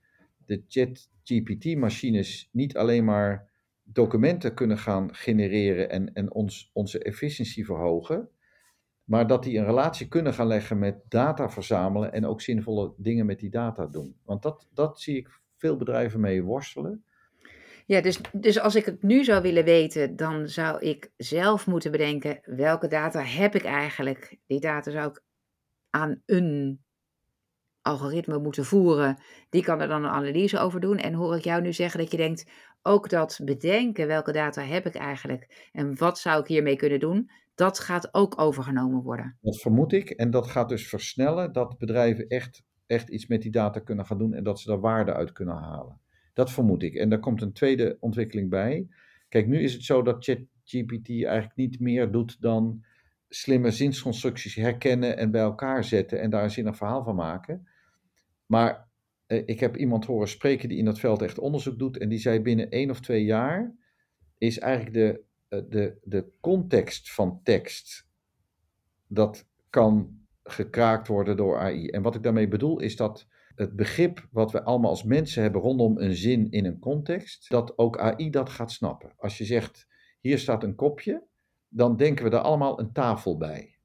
de 0.46 0.64
ChatGPT-machines 0.68 2.48
niet 2.52 2.76
alleen 2.76 3.04
maar 3.04 3.50
documenten 3.82 4.54
kunnen 4.54 4.78
gaan 4.78 5.14
genereren 5.14 5.90
en, 5.90 6.12
en 6.12 6.32
ons, 6.32 6.70
onze 6.72 7.02
efficiëntie 7.02 7.64
verhogen, 7.64 8.28
maar 9.04 9.26
dat 9.26 9.42
die 9.42 9.58
een 9.58 9.64
relatie 9.64 10.08
kunnen 10.08 10.34
gaan 10.34 10.46
leggen 10.46 10.78
met 10.78 11.00
data 11.08 11.50
verzamelen 11.50 12.12
en 12.12 12.26
ook 12.26 12.40
zinvolle 12.40 12.94
dingen 12.96 13.26
met 13.26 13.38
die 13.38 13.50
data 13.50 13.86
doen. 13.86 14.16
Want 14.24 14.42
dat, 14.42 14.68
dat 14.72 15.00
zie 15.00 15.16
ik 15.16 15.40
veel 15.56 15.76
bedrijven 15.76 16.20
mee 16.20 16.42
worstelen. 16.42 17.04
Ja, 17.86 18.00
dus, 18.00 18.20
dus 18.32 18.60
als 18.60 18.74
ik 18.74 18.84
het 18.84 19.02
nu 19.02 19.24
zou 19.24 19.42
willen 19.42 19.64
weten, 19.64 20.16
dan 20.16 20.48
zou 20.48 20.80
ik 20.80 21.12
zelf 21.16 21.66
moeten 21.66 21.90
bedenken 21.90 22.40
welke 22.44 22.88
data 22.88 23.22
heb 23.22 23.54
ik 23.54 23.64
eigenlijk. 23.64 24.36
Die 24.46 24.60
data 24.60 24.90
zou 24.90 25.08
ik 25.08 25.22
aan 25.90 26.22
een 26.26 26.80
algoritme 27.82 28.38
moeten 28.38 28.64
voeren. 28.64 29.18
Die 29.48 29.62
kan 29.62 29.80
er 29.80 29.88
dan 29.88 30.04
een 30.04 30.10
analyse 30.10 30.58
over 30.58 30.80
doen. 30.80 30.98
En 30.98 31.14
hoor 31.14 31.36
ik 31.36 31.44
jou 31.44 31.62
nu 31.62 31.72
zeggen 31.72 32.00
dat 32.00 32.10
je 32.10 32.16
denkt, 32.16 32.50
ook 32.82 33.08
dat 33.08 33.40
bedenken 33.44 34.06
welke 34.06 34.32
data 34.32 34.62
heb 34.62 34.86
ik 34.86 34.94
eigenlijk 34.94 35.68
en 35.72 35.98
wat 35.98 36.18
zou 36.18 36.40
ik 36.40 36.46
hiermee 36.46 36.76
kunnen 36.76 37.00
doen, 37.00 37.30
dat 37.54 37.78
gaat 37.78 38.14
ook 38.14 38.40
overgenomen 38.40 39.02
worden. 39.02 39.38
Dat 39.40 39.60
vermoed 39.60 39.92
ik 39.92 40.10
en 40.10 40.30
dat 40.30 40.46
gaat 40.46 40.68
dus 40.68 40.88
versnellen 40.88 41.52
dat 41.52 41.78
bedrijven 41.78 42.26
echt, 42.26 42.62
echt 42.86 43.08
iets 43.08 43.26
met 43.26 43.42
die 43.42 43.50
data 43.50 43.80
kunnen 43.80 44.06
gaan 44.06 44.18
doen 44.18 44.34
en 44.34 44.44
dat 44.44 44.60
ze 44.60 44.68
daar 44.68 44.80
waarde 44.80 45.12
uit 45.12 45.32
kunnen 45.32 45.56
halen. 45.56 46.00
Dat 46.32 46.52
vermoed 46.52 46.82
ik. 46.82 46.94
En 46.94 47.08
daar 47.08 47.20
komt 47.20 47.42
een 47.42 47.52
tweede 47.52 47.96
ontwikkeling 48.00 48.50
bij. 48.50 48.88
Kijk, 49.28 49.46
nu 49.46 49.58
is 49.58 49.72
het 49.72 49.84
zo 49.84 50.02
dat 50.02 50.24
ChatGPT 50.24 51.08
eigenlijk 51.08 51.56
niet 51.56 51.80
meer 51.80 52.10
doet 52.10 52.40
dan 52.40 52.84
slimme 53.28 53.70
zinsconstructies 53.70 54.54
herkennen 54.54 55.16
en 55.16 55.30
bij 55.30 55.40
elkaar 55.40 55.84
zetten 55.84 56.20
en 56.20 56.30
daar 56.30 56.42
een 56.42 56.50
zinnig 56.50 56.76
verhaal 56.76 57.04
van 57.04 57.14
maken. 57.14 57.68
Maar 58.46 58.88
eh, 59.26 59.42
ik 59.46 59.60
heb 59.60 59.76
iemand 59.76 60.04
horen 60.04 60.28
spreken 60.28 60.68
die 60.68 60.78
in 60.78 60.84
dat 60.84 60.98
veld 60.98 61.22
echt 61.22 61.38
onderzoek 61.38 61.78
doet. 61.78 61.98
En 61.98 62.08
die 62.08 62.18
zei 62.18 62.40
binnen 62.40 62.70
één 62.70 62.90
of 62.90 63.00
twee 63.00 63.24
jaar 63.24 63.74
is 64.38 64.58
eigenlijk 64.58 64.94
de, 64.94 65.22
eh, 65.48 65.60
de, 65.68 65.98
de 66.02 66.30
context 66.40 67.12
van 67.12 67.40
tekst. 67.42 68.06
Dat 69.06 69.46
kan 69.70 70.20
gekraakt 70.42 71.08
worden 71.08 71.36
door 71.36 71.58
AI. 71.58 71.88
En 71.88 72.02
wat 72.02 72.14
ik 72.14 72.22
daarmee 72.22 72.48
bedoel 72.48 72.80
is 72.80 72.96
dat 72.96 73.26
het 73.54 73.76
begrip 73.76 74.28
wat 74.30 74.52
we 74.52 74.62
allemaal 74.62 74.90
als 74.90 75.04
mensen 75.04 75.42
hebben 75.42 75.60
rondom 75.60 75.98
een 75.98 76.14
zin 76.14 76.50
in 76.50 76.64
een 76.64 76.78
context, 76.78 77.50
dat 77.50 77.78
ook 77.78 77.98
AI 77.98 78.30
dat 78.30 78.48
gaat 78.48 78.72
snappen. 78.72 79.12
Als 79.16 79.38
je 79.38 79.44
zegt, 79.44 79.86
hier 80.20 80.38
staat 80.38 80.62
een 80.62 80.74
kopje, 80.74 81.22
dan 81.68 81.96
denken 81.96 82.24
we 82.24 82.30
daar 82.30 82.40
allemaal 82.40 82.80
een 82.80 82.92
tafel 82.92 83.36
bij. 83.36 83.76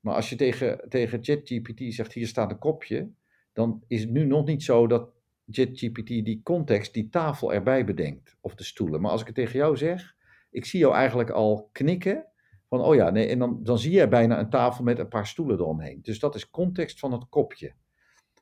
Maar 0.00 0.14
als 0.14 0.30
je 0.30 0.36
tegen, 0.36 0.88
tegen 0.88 1.24
ChatGPT 1.24 1.94
zegt, 1.94 2.12
hier 2.12 2.26
staat 2.26 2.50
een 2.50 2.58
kopje, 2.58 3.10
dan 3.52 3.82
is 3.86 4.00
het 4.00 4.10
nu 4.10 4.24
nog 4.24 4.46
niet 4.46 4.62
zo 4.62 4.86
dat 4.86 5.10
JetGPT 5.44 6.06
die 6.06 6.40
context, 6.42 6.94
die 6.94 7.08
tafel 7.08 7.52
erbij 7.52 7.84
bedenkt, 7.84 8.36
of 8.40 8.54
de 8.54 8.64
stoelen. 8.64 9.00
Maar 9.00 9.10
als 9.10 9.20
ik 9.20 9.26
het 9.26 9.36
tegen 9.36 9.58
jou 9.58 9.76
zeg, 9.76 10.16
ik 10.50 10.64
zie 10.64 10.80
jou 10.80 10.94
eigenlijk 10.94 11.30
al 11.30 11.68
knikken 11.72 12.26
van, 12.68 12.80
oh 12.80 12.94
ja, 12.94 13.10
nee, 13.10 13.26
en 13.26 13.38
dan, 13.38 13.62
dan 13.62 13.78
zie 13.78 13.92
je 13.92 14.08
bijna 14.08 14.38
een 14.38 14.50
tafel 14.50 14.84
met 14.84 14.98
een 14.98 15.08
paar 15.08 15.26
stoelen 15.26 15.58
eromheen. 15.58 15.98
Dus 16.02 16.18
dat 16.18 16.34
is 16.34 16.50
context 16.50 16.98
van 16.98 17.12
het 17.12 17.28
kopje. 17.28 17.72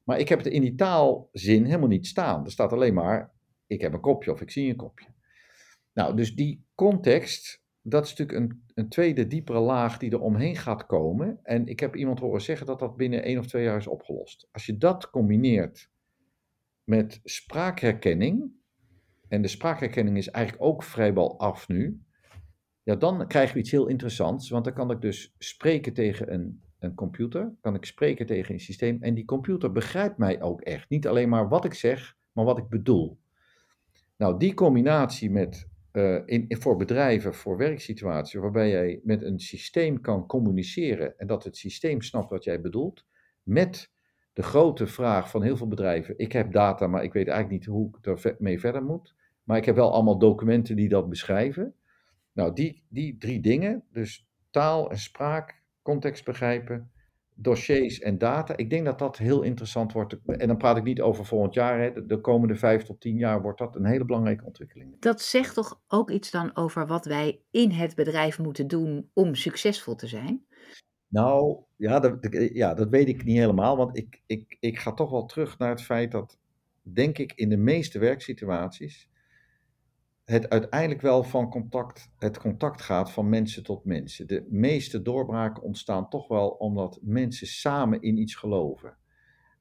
Maar 0.06 0.18
ik 0.18 0.28
heb 0.28 0.38
het 0.38 0.46
in 0.46 0.60
die 0.60 0.75
taalzin 0.75 1.64
helemaal 1.64 1.88
niet 1.88 2.06
staan. 2.06 2.44
Er 2.44 2.50
staat 2.50 2.72
alleen 2.72 2.94
maar, 2.94 3.32
ik 3.66 3.80
heb 3.80 3.92
een 3.92 4.00
kopje 4.00 4.32
of 4.32 4.40
ik 4.40 4.50
zie 4.50 4.70
een 4.70 4.76
kopje. 4.76 5.06
Nou, 5.92 6.16
dus 6.16 6.34
die 6.34 6.66
context, 6.75 7.64
dat 7.82 8.04
is 8.04 8.14
natuurlijk 8.14 8.38
een, 8.38 8.62
een 8.75 8.88
tweede, 8.88 9.26
diepere 9.26 9.58
laag 9.58 9.98
die 9.98 10.10
er 10.10 10.20
omheen 10.20 10.56
gaat 10.56 10.86
komen. 10.86 11.40
En 11.42 11.66
ik 11.66 11.80
heb 11.80 11.96
iemand 11.96 12.18
horen 12.18 12.40
zeggen 12.40 12.66
dat 12.66 12.78
dat 12.78 12.96
binnen 12.96 13.22
één 13.22 13.38
of 13.38 13.46
twee 13.46 13.64
jaar 13.64 13.76
is 13.76 13.86
opgelost. 13.86 14.48
Als 14.52 14.66
je 14.66 14.78
dat 14.78 15.10
combineert 15.10 15.90
met 16.84 17.20
spraakherkenning, 17.25 18.52
en 19.28 19.42
de 19.42 19.48
spraakherkenning 19.48 20.16
is 20.16 20.30
eigenlijk 20.30 20.64
ook 20.64 20.82
vrijwel 20.82 21.38
af 21.38 21.68
nu, 21.68 22.00
ja, 22.82 22.94
dan 22.94 23.26
krijgen 23.26 23.54
we 23.54 23.60
iets 23.60 23.70
heel 23.70 23.86
interessants. 23.86 24.48
Want 24.48 24.64
dan 24.64 24.75
kan 24.75 24.90
ik 24.90 25.00
dus 25.00 25.34
spreken 25.38 25.92
tegen 25.92 26.32
een, 26.32 26.62
een 26.78 26.95
computer, 26.95 27.52
kan 27.61 27.75
ik 27.75 27.85
spreken 27.85 28.26
tegen 28.26 28.54
een 28.54 28.61
systeem, 28.61 28.99
en 29.00 29.14
die 29.14 29.25
computer 29.25 29.73
begrijpt 29.73 30.18
mij 30.18 30.42
ook 30.42 30.61
echt. 30.61 30.88
Niet 30.88 31.06
alleen 31.06 31.28
maar 31.28 31.49
wat 31.49 31.64
ik 31.64 31.75
zeg, 31.75 32.16
maar 32.33 32.45
wat 32.45 32.59
ik 32.59 32.68
bedoel. 32.68 33.18
Nou, 34.16 34.38
die 34.38 34.54
combinatie 34.54 35.30
met 35.30 35.68
uh, 35.92 36.23
in, 36.25 36.47
voor 36.49 36.76
bedrijven, 36.76 37.35
voor 37.35 37.56
werksituaties, 37.56 38.40
waarbij 38.40 38.71
jij 38.71 39.00
met 39.02 39.23
een 39.23 39.38
systeem 39.38 40.00
kan 40.00 40.26
communiceren 40.26 41.18
en 41.18 41.26
dat 41.26 41.45
het 41.45 41.56
systeem 41.56 42.00
snapt 42.02 42.30
wat 42.30 42.45
jij 42.45 42.61
bedoelt, 42.61 43.04
met 43.42 43.90
de 44.33 44.42
grote 44.42 44.87
vraag 44.87 45.30
van 45.30 45.42
heel 45.42 45.56
veel 45.56 45.68
bedrijven: 45.68 46.18
ik 46.18 46.33
heb 46.33 46.52
data, 46.52 46.87
maar 46.87 47.04
ik 47.04 47.12
weet 47.12 47.28
eigenlijk 47.28 47.61
niet 47.61 47.75
hoe 47.75 47.99
ik 47.99 48.25
ermee 48.25 48.61
verder 48.61 48.83
moet. 48.83 49.14
Maar 49.42 49.56
ik 49.56 49.64
heb 49.64 49.75
wel 49.75 49.92
allemaal 49.92 50.18
documenten 50.18 50.76
die 50.76 50.88
dat 50.88 51.09
beschrijven. 51.09 51.75
Nou, 52.33 52.52
die, 52.52 52.83
die 52.88 53.16
drie 53.18 53.40
dingen, 53.40 53.85
dus 53.92 54.28
taal 54.50 54.90
en 54.90 54.99
spraak, 54.99 55.55
context 55.87 56.25
begrijpen, 56.25 56.90
dossiers 57.35 58.00
en 58.00 58.19
data. 58.19 58.57
Ik 58.57 58.71
denk 58.71 58.85
dat 58.85 58.99
dat 58.99 59.16
heel 59.16 59.43
interessant 59.43 59.93
wordt. 59.93 60.16
En 60.26 60.49
dan 60.49 60.57
praat 60.57 60.76
ik 60.76 60.83
niet 60.83 61.00
over 61.00 61.25
volgend 61.25 61.55
jaar. 61.55 61.81
Hè. 61.81 62.07
De 62.07 62.21
komende 62.21 62.55
vijf 62.55 62.83
tot 62.83 63.00
tien 63.00 63.16
jaar 63.16 63.43
wordt 63.43 63.59
dat 63.59 63.76
een 63.76 63.85
hele 63.85 64.05
belangrijke 64.05 64.45
ontwikkeling. 64.45 64.97
Dat 65.00 65.21
zegt 65.21 65.55
toch 65.55 65.81
ook 65.88 66.11
iets 66.11 66.31
dan 66.31 66.57
over 66.57 66.87
wat 66.87 67.05
wij 67.05 67.40
in 67.50 67.71
het 67.71 67.95
bedrijf 67.95 68.38
moeten 68.38 68.69
doen 68.69 69.11
om 69.12 69.35
succesvol 69.35 69.95
te 69.95 70.07
zijn? 70.07 70.45
Nou, 71.09 71.59
ja, 71.76 72.00
dat, 72.00 72.16
ja, 72.52 72.75
dat 72.75 72.88
weet 72.88 73.09
ik 73.09 73.25
niet 73.25 73.38
helemaal. 73.38 73.76
Want 73.76 73.97
ik, 73.97 74.23
ik, 74.26 74.57
ik 74.61 74.78
ga 74.78 74.93
toch 74.93 75.11
wel 75.11 75.25
terug 75.25 75.59
naar 75.59 75.71
het 75.71 75.83
feit 75.83 76.11
dat, 76.11 76.38
denk 76.83 77.19
ik, 77.19 77.33
in 77.33 77.49
de 77.49 77.57
meeste 77.57 77.99
werksituaties 77.99 79.09
het 80.26 80.49
uiteindelijk 80.49 81.00
wel 81.00 81.23
van 81.23 81.50
contact, 81.50 82.11
het 82.18 82.38
contact 82.38 82.83
gaat 82.83 83.12
van 83.12 83.28
mensen 83.28 83.62
tot 83.62 83.85
mensen. 83.85 84.26
De 84.26 84.47
meeste 84.49 85.02
doorbraken 85.02 85.62
ontstaan 85.62 86.09
toch 86.09 86.28
wel 86.28 86.49
omdat 86.49 86.99
mensen 87.02 87.47
samen 87.47 88.02
in 88.02 88.16
iets 88.16 88.35
geloven. 88.35 88.97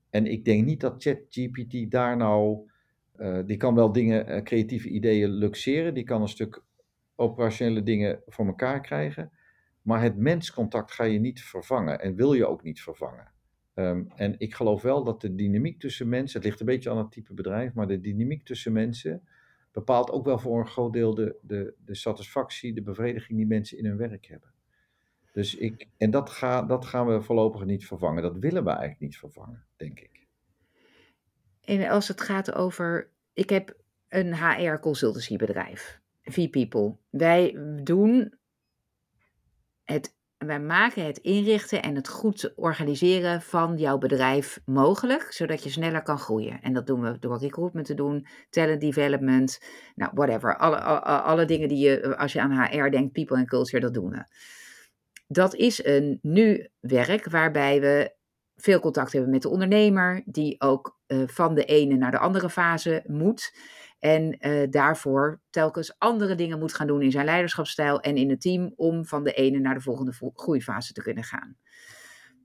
En 0.10 0.26
ik 0.26 0.46
denk 0.46 0.66
niet 0.66 0.80
dat 0.80 1.04
ChatGPT 1.04 1.92
daar 1.92 2.18
nou, 2.18 2.70
uh, 3.18 3.40
die 3.46 3.58
kan 3.58 3.76
wel 3.76 3.92
dingen, 3.92 4.30
uh, 4.30 4.42
creatieve 4.42 4.90
ideeën 4.90 5.30
luxeren, 5.30 5.94
die 5.94 6.04
kan 6.04 6.22
een 6.22 6.28
stuk 6.28 6.64
operationele 7.16 7.84
dingen 7.84 8.22
voor 8.28 8.46
elkaar 8.46 8.82
krijgen, 8.82 9.32
maar 9.82 10.02
het 10.02 10.18
menscontact 10.18 10.92
ga 10.92 11.04
je 11.04 11.20
niet 11.20 11.42
vervangen 11.42 12.02
en 12.02 12.16
wil 12.16 12.34
je 12.34 12.48
ook 12.48 12.64
niet 12.64 12.82
vervangen. 12.82 13.32
Um, 13.74 14.08
en 14.16 14.36
ik 14.38 14.54
geloof 14.56 14.82
wel 14.82 15.04
dat 15.04 15.22
de 15.22 15.36
dynamiek 15.36 15.80
tussen 15.80 16.10
mensen, 16.10 16.40
het 16.40 16.48
ligt 16.48 16.60
een 16.60 16.66
beetje 16.66 16.90
aan 16.90 16.98
het 16.98 17.12
type 17.12 17.34
bedrijf, 17.34 17.74
maar 17.74 17.88
de 17.88 18.02
dynamiek 18.02 18.46
tussen 18.46 18.74
mensen, 18.74 19.22
bepaalt 19.76 20.12
ook 20.12 20.26
wel 20.26 20.40
voor 20.40 20.60
een 20.60 20.68
groot 20.68 20.94
deel 20.94 21.16
de, 21.16 21.38
de, 21.42 21.74
de 21.86 21.96
satisfactie, 21.96 22.74
de 22.74 22.82
bevrediging 22.82 23.38
die 23.38 23.48
mensen 23.48 23.78
in 23.78 23.86
hun 23.86 23.98
werk 23.98 24.26
hebben. 24.26 24.54
Dus 25.32 25.56
ik, 25.56 25.88
en 25.98 26.12
dat, 26.12 26.30
ga, 26.30 26.62
dat 26.62 26.86
gaan 26.86 27.08
we 27.08 27.22
voorlopig 27.22 27.66
niet 27.66 27.88
vervangen. 27.88 28.24
Dat 28.24 28.38
willen 28.38 28.64
we 28.64 28.70
eigenlijk 28.70 29.00
niet 29.00 29.18
vervangen, 29.18 29.66
denk 29.76 30.00
ik. 30.00 30.28
En 31.62 31.90
als 31.90 32.08
het 32.08 32.22
gaat 32.22 32.54
over, 32.54 33.12
ik 33.34 33.50
heb 33.50 33.78
een 34.08 34.36
HR 34.36 34.80
consultancybedrijf, 34.80 36.02
V-People. 36.22 36.98
Wij 37.10 37.58
doen 37.84 38.38
het 39.84 40.16
wij 40.46 40.60
maken 40.60 41.06
het 41.06 41.18
inrichten 41.18 41.82
en 41.82 41.96
het 41.96 42.08
goed 42.08 42.54
organiseren 42.56 43.42
van 43.42 43.78
jouw 43.78 43.98
bedrijf 43.98 44.60
mogelijk, 44.66 45.28
zodat 45.30 45.64
je 45.64 45.70
sneller 45.70 46.02
kan 46.02 46.20
groeien. 46.20 46.62
En 46.62 46.74
dat 46.74 46.88
doen 46.88 47.02
we 47.02 47.20
door 47.20 47.40
recruitment 47.40 47.86
te 47.86 47.94
doen, 47.94 48.28
talent 48.50 48.82
development, 48.82 49.60
nou 49.96 50.12
whatever. 50.14 50.58
Alle, 50.58 50.82
alle, 50.82 51.22
alle 51.22 51.46
dingen 51.46 51.68
die 51.68 51.78
je, 51.78 52.18
als 52.18 52.34
je 52.34 52.42
aan 52.42 52.66
HR 52.66 52.90
denkt, 52.90 53.12
people 53.12 53.38
and 53.38 53.48
culture, 53.48 53.80
dat 53.80 53.94
doen 53.94 54.10
we. 54.10 54.24
Dat 55.28 55.56
is 55.56 55.86
een 55.86 56.20
nu 56.22 56.70
werk 56.80 57.30
waarbij 57.30 57.82
we 57.82 58.16
veel 58.56 58.80
contact 58.80 59.12
hebben 59.12 59.32
met 59.32 59.42
de 59.42 59.50
ondernemer, 59.50 60.22
die 60.26 60.62
ook 60.62 61.00
uh, 61.08 61.24
van 61.28 61.56
de 61.56 61.66
ene 61.66 61.96
naar 61.96 62.12
de 62.12 62.20
andere 62.20 62.50
fase 62.50 63.04
moet. 63.08 63.54
En 64.06 64.38
uh, 64.40 64.68
daarvoor 64.70 65.42
telkens 65.50 65.96
andere 65.98 66.36
dingen 66.36 66.60
moet 66.60 66.74
gaan 66.74 66.88
doen 66.88 67.02
in 67.02 67.12
zijn 67.12 67.26
leiderschapsstijl 67.26 68.00
en 68.00 68.16
in 68.16 68.30
het 68.30 68.42
team 68.42 68.74
om 68.76 69.06
van 69.06 69.24
de 69.24 69.34
ene 69.34 69.60
naar 69.60 69.74
de 69.74 69.82
volgende 69.82 70.14
groeifase 70.34 70.94
te 70.94 71.02
kunnen 71.02 71.24
gaan. 71.24 71.58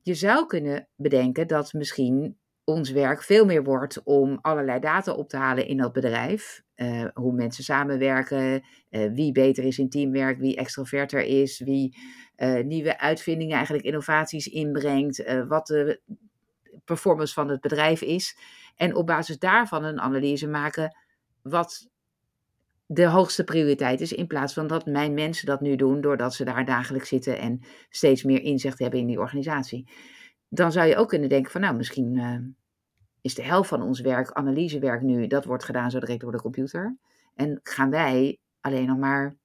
Je 0.03 0.15
zou 0.15 0.47
kunnen 0.47 0.89
bedenken 0.97 1.47
dat 1.47 1.73
misschien 1.73 2.39
ons 2.65 2.91
werk 2.91 3.23
veel 3.23 3.45
meer 3.45 3.65
wordt 3.65 4.03
om 4.03 4.39
allerlei 4.41 4.81
data 4.81 5.13
op 5.13 5.29
te 5.29 5.37
halen 5.37 5.67
in 5.67 5.77
dat 5.77 5.93
bedrijf. 5.93 6.63
Uh, 6.77 7.05
hoe 7.15 7.33
mensen 7.33 7.65
samenwerken, 7.65 8.63
uh, 8.91 9.13
wie 9.13 9.33
beter 9.33 9.65
is 9.65 9.79
in 9.79 9.89
teamwerk, 9.89 10.39
wie 10.39 10.57
extroverter 10.57 11.21
is, 11.21 11.59
wie 11.59 11.97
nieuwe 12.65 12.99
uitvindingen, 12.99 13.55
eigenlijk 13.55 13.85
innovaties 13.85 14.47
inbrengt, 14.47 15.45
wat 15.49 15.67
de 15.67 16.01
performance 16.85 17.35
van 17.35 17.49
het 17.49 17.61
bedrijf 17.61 18.03
is. 18.03 18.39
En 18.77 18.95
op 18.95 19.07
basis 19.07 19.39
daarvan 19.39 19.85
een 19.85 20.01
analyse 20.01 20.49
maken 20.49 20.97
wat 21.43 21.89
de 22.87 23.07
hoogste 23.07 23.45
prioriteit 23.45 24.01
is, 24.01 24.13
in 24.13 24.27
plaats 24.27 24.53
van 24.53 24.67
dat 24.67 24.87
mijn 24.87 25.15
mensen 25.15 25.47
dat 25.47 25.61
nu 25.61 25.77
doen, 25.77 26.01
doordat 26.01 26.35
ze 26.35 26.45
daar 26.45 26.65
dagelijks 26.65 27.09
zitten 27.09 27.39
en 27.39 27.61
steeds 27.89 28.23
meer 28.23 28.43
inzicht 28.43 28.79
hebben 28.79 29.01
in 29.01 29.07
die 29.07 29.19
organisatie. 29.19 29.91
Dan 30.49 30.73
zou 30.73 30.89
je 30.89 30.97
ook 30.97 31.09
kunnen 31.09 31.29
denken 31.29 31.53
van, 31.53 31.61
nou, 31.61 31.77
misschien 31.77 32.15
uh, 32.15 32.39
is 33.21 33.35
de 33.35 33.43
helft 33.43 33.69
van 33.69 33.83
ons 33.83 34.01
werk, 34.01 34.33
analysewerk 34.33 35.03
nu, 35.03 35.27
dat 35.27 35.45
wordt 35.45 35.65
gedaan 35.65 35.91
zo 35.91 36.01
direct 36.01 36.21
door 36.21 36.33
de 36.33 36.41
computer. 36.41 36.97
En 37.35 37.61
gaan 37.63 37.91
wij 37.91 38.39
alleen 38.61 38.87
nog 38.87 38.99
maar 38.99 39.37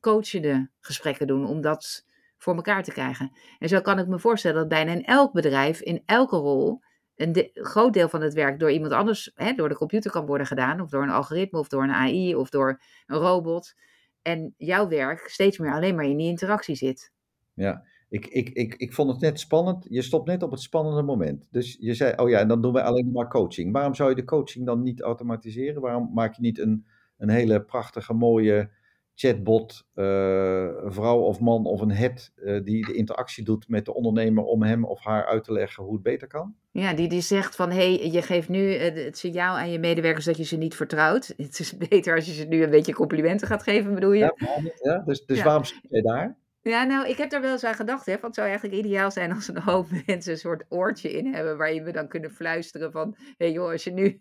coachende 0.00 0.70
gesprekken 0.80 1.26
doen 1.26 1.46
om 1.46 1.60
dat 1.60 2.04
voor 2.38 2.54
elkaar 2.54 2.82
te 2.82 2.92
krijgen. 2.92 3.32
En 3.58 3.68
zo 3.68 3.80
kan 3.80 3.98
ik 3.98 4.06
me 4.06 4.18
voorstellen 4.18 4.56
dat 4.56 4.68
bijna 4.68 4.92
in 4.92 5.04
elk 5.04 5.32
bedrijf, 5.32 5.80
in 5.80 6.02
elke 6.04 6.36
rol, 6.36 6.80
een 7.16 7.50
groot 7.52 7.92
deel 7.92 8.08
van 8.08 8.22
het 8.22 8.34
werk 8.34 8.58
door 8.58 8.70
iemand 8.70 8.92
anders, 8.92 9.30
hè, 9.34 9.52
door 9.52 9.68
de 9.68 9.76
computer 9.76 10.10
kan 10.10 10.26
worden 10.26 10.46
gedaan, 10.46 10.80
of 10.80 10.90
door 10.90 11.02
een 11.02 11.10
algoritme, 11.10 11.58
of 11.58 11.68
door 11.68 11.82
een 11.82 11.92
AI, 11.92 12.34
of 12.34 12.50
door 12.50 12.80
een 13.06 13.18
robot. 13.18 13.74
En 14.22 14.54
jouw 14.56 14.88
werk 14.88 15.28
steeds 15.28 15.58
meer 15.58 15.72
alleen 15.72 15.94
maar 15.94 16.04
in 16.04 16.16
die 16.16 16.28
interactie 16.28 16.74
zit. 16.74 17.12
Ja, 17.54 17.84
ik, 18.08 18.26
ik, 18.26 18.48
ik, 18.48 18.74
ik 18.74 18.92
vond 18.92 19.10
het 19.10 19.20
net 19.20 19.40
spannend. 19.40 19.86
Je 19.88 20.02
stopt 20.02 20.26
net 20.26 20.42
op 20.42 20.50
het 20.50 20.60
spannende 20.60 21.02
moment. 21.02 21.48
Dus 21.50 21.76
je 21.80 21.94
zei, 21.94 22.12
oh 22.16 22.28
ja, 22.28 22.38
en 22.38 22.48
dan 22.48 22.62
doen 22.62 22.72
wij 22.72 22.82
alleen 22.82 23.10
maar 23.12 23.28
coaching. 23.28 23.72
Waarom 23.72 23.94
zou 23.94 24.08
je 24.10 24.16
de 24.16 24.24
coaching 24.24 24.66
dan 24.66 24.82
niet 24.82 25.00
automatiseren? 25.00 25.82
Waarom 25.82 26.10
maak 26.14 26.34
je 26.34 26.42
niet 26.42 26.58
een, 26.58 26.86
een 27.18 27.28
hele 27.28 27.62
prachtige, 27.62 28.14
mooie 28.14 28.70
chatbot, 29.18 29.86
uh, 29.94 30.68
vrouw 30.84 31.18
of 31.18 31.40
man 31.40 31.66
of 31.66 31.80
een 31.80 31.90
het, 31.90 32.32
uh, 32.36 32.64
die 32.64 32.86
de 32.86 32.94
interactie 32.94 33.44
doet 33.44 33.68
met 33.68 33.84
de 33.84 33.94
ondernemer 33.94 34.44
om 34.44 34.62
hem 34.62 34.84
of 34.84 35.04
haar 35.04 35.26
uit 35.26 35.44
te 35.44 35.52
leggen 35.52 35.84
hoe 35.84 35.92
het 35.92 36.02
beter 36.02 36.28
kan? 36.28 36.54
Ja, 36.70 36.94
die, 36.94 37.08
die 37.08 37.20
zegt 37.20 37.56
van 37.56 37.70
hé, 37.70 37.94
hey, 37.96 38.10
je 38.10 38.22
geeft 38.22 38.48
nu 38.48 38.74
eh, 38.74 39.04
het 39.04 39.18
signaal 39.18 39.56
aan 39.56 39.70
je 39.70 39.78
medewerkers 39.78 40.24
dat 40.24 40.36
je 40.36 40.44
ze 40.44 40.56
niet 40.56 40.74
vertrouwt. 40.74 41.26
Het 41.36 41.58
is 41.58 41.76
beter 41.76 42.14
als 42.14 42.26
je 42.26 42.32
ze 42.32 42.44
nu 42.44 42.62
een 42.62 42.70
beetje 42.70 42.94
complimenten 42.94 43.46
gaat 43.46 43.62
geven, 43.62 43.94
bedoel 43.94 44.12
je? 44.12 44.18
Ja, 44.18 44.34
ja 44.82 45.02
dus, 45.06 45.26
dus 45.26 45.38
ja. 45.38 45.44
waarom 45.44 45.64
zit 45.64 45.80
jij 45.88 46.02
daar? 46.02 46.36
Ja, 46.68 46.84
nou, 46.84 47.08
ik 47.08 47.16
heb 47.16 47.30
daar 47.30 47.40
wel 47.40 47.52
eens 47.52 47.64
aan 47.64 47.74
gedacht. 47.74 48.06
Hè, 48.06 48.12
want 48.12 48.24
het 48.24 48.34
zou 48.34 48.48
eigenlijk 48.48 48.78
ideaal 48.78 49.10
zijn 49.10 49.32
als 49.32 49.48
een 49.48 49.58
hoop 49.58 49.86
mensen 50.06 50.32
een 50.32 50.38
soort 50.38 50.64
oortje 50.68 51.10
in 51.10 51.34
hebben. 51.34 51.56
Waarin 51.56 51.84
we 51.84 51.92
dan 51.92 52.08
kunnen 52.08 52.30
fluisteren 52.30 52.92
van... 52.92 53.16
Hé 53.38 53.46
joh, 53.46 53.70
als 53.70 53.84
je 53.84 53.92
nu, 53.92 54.20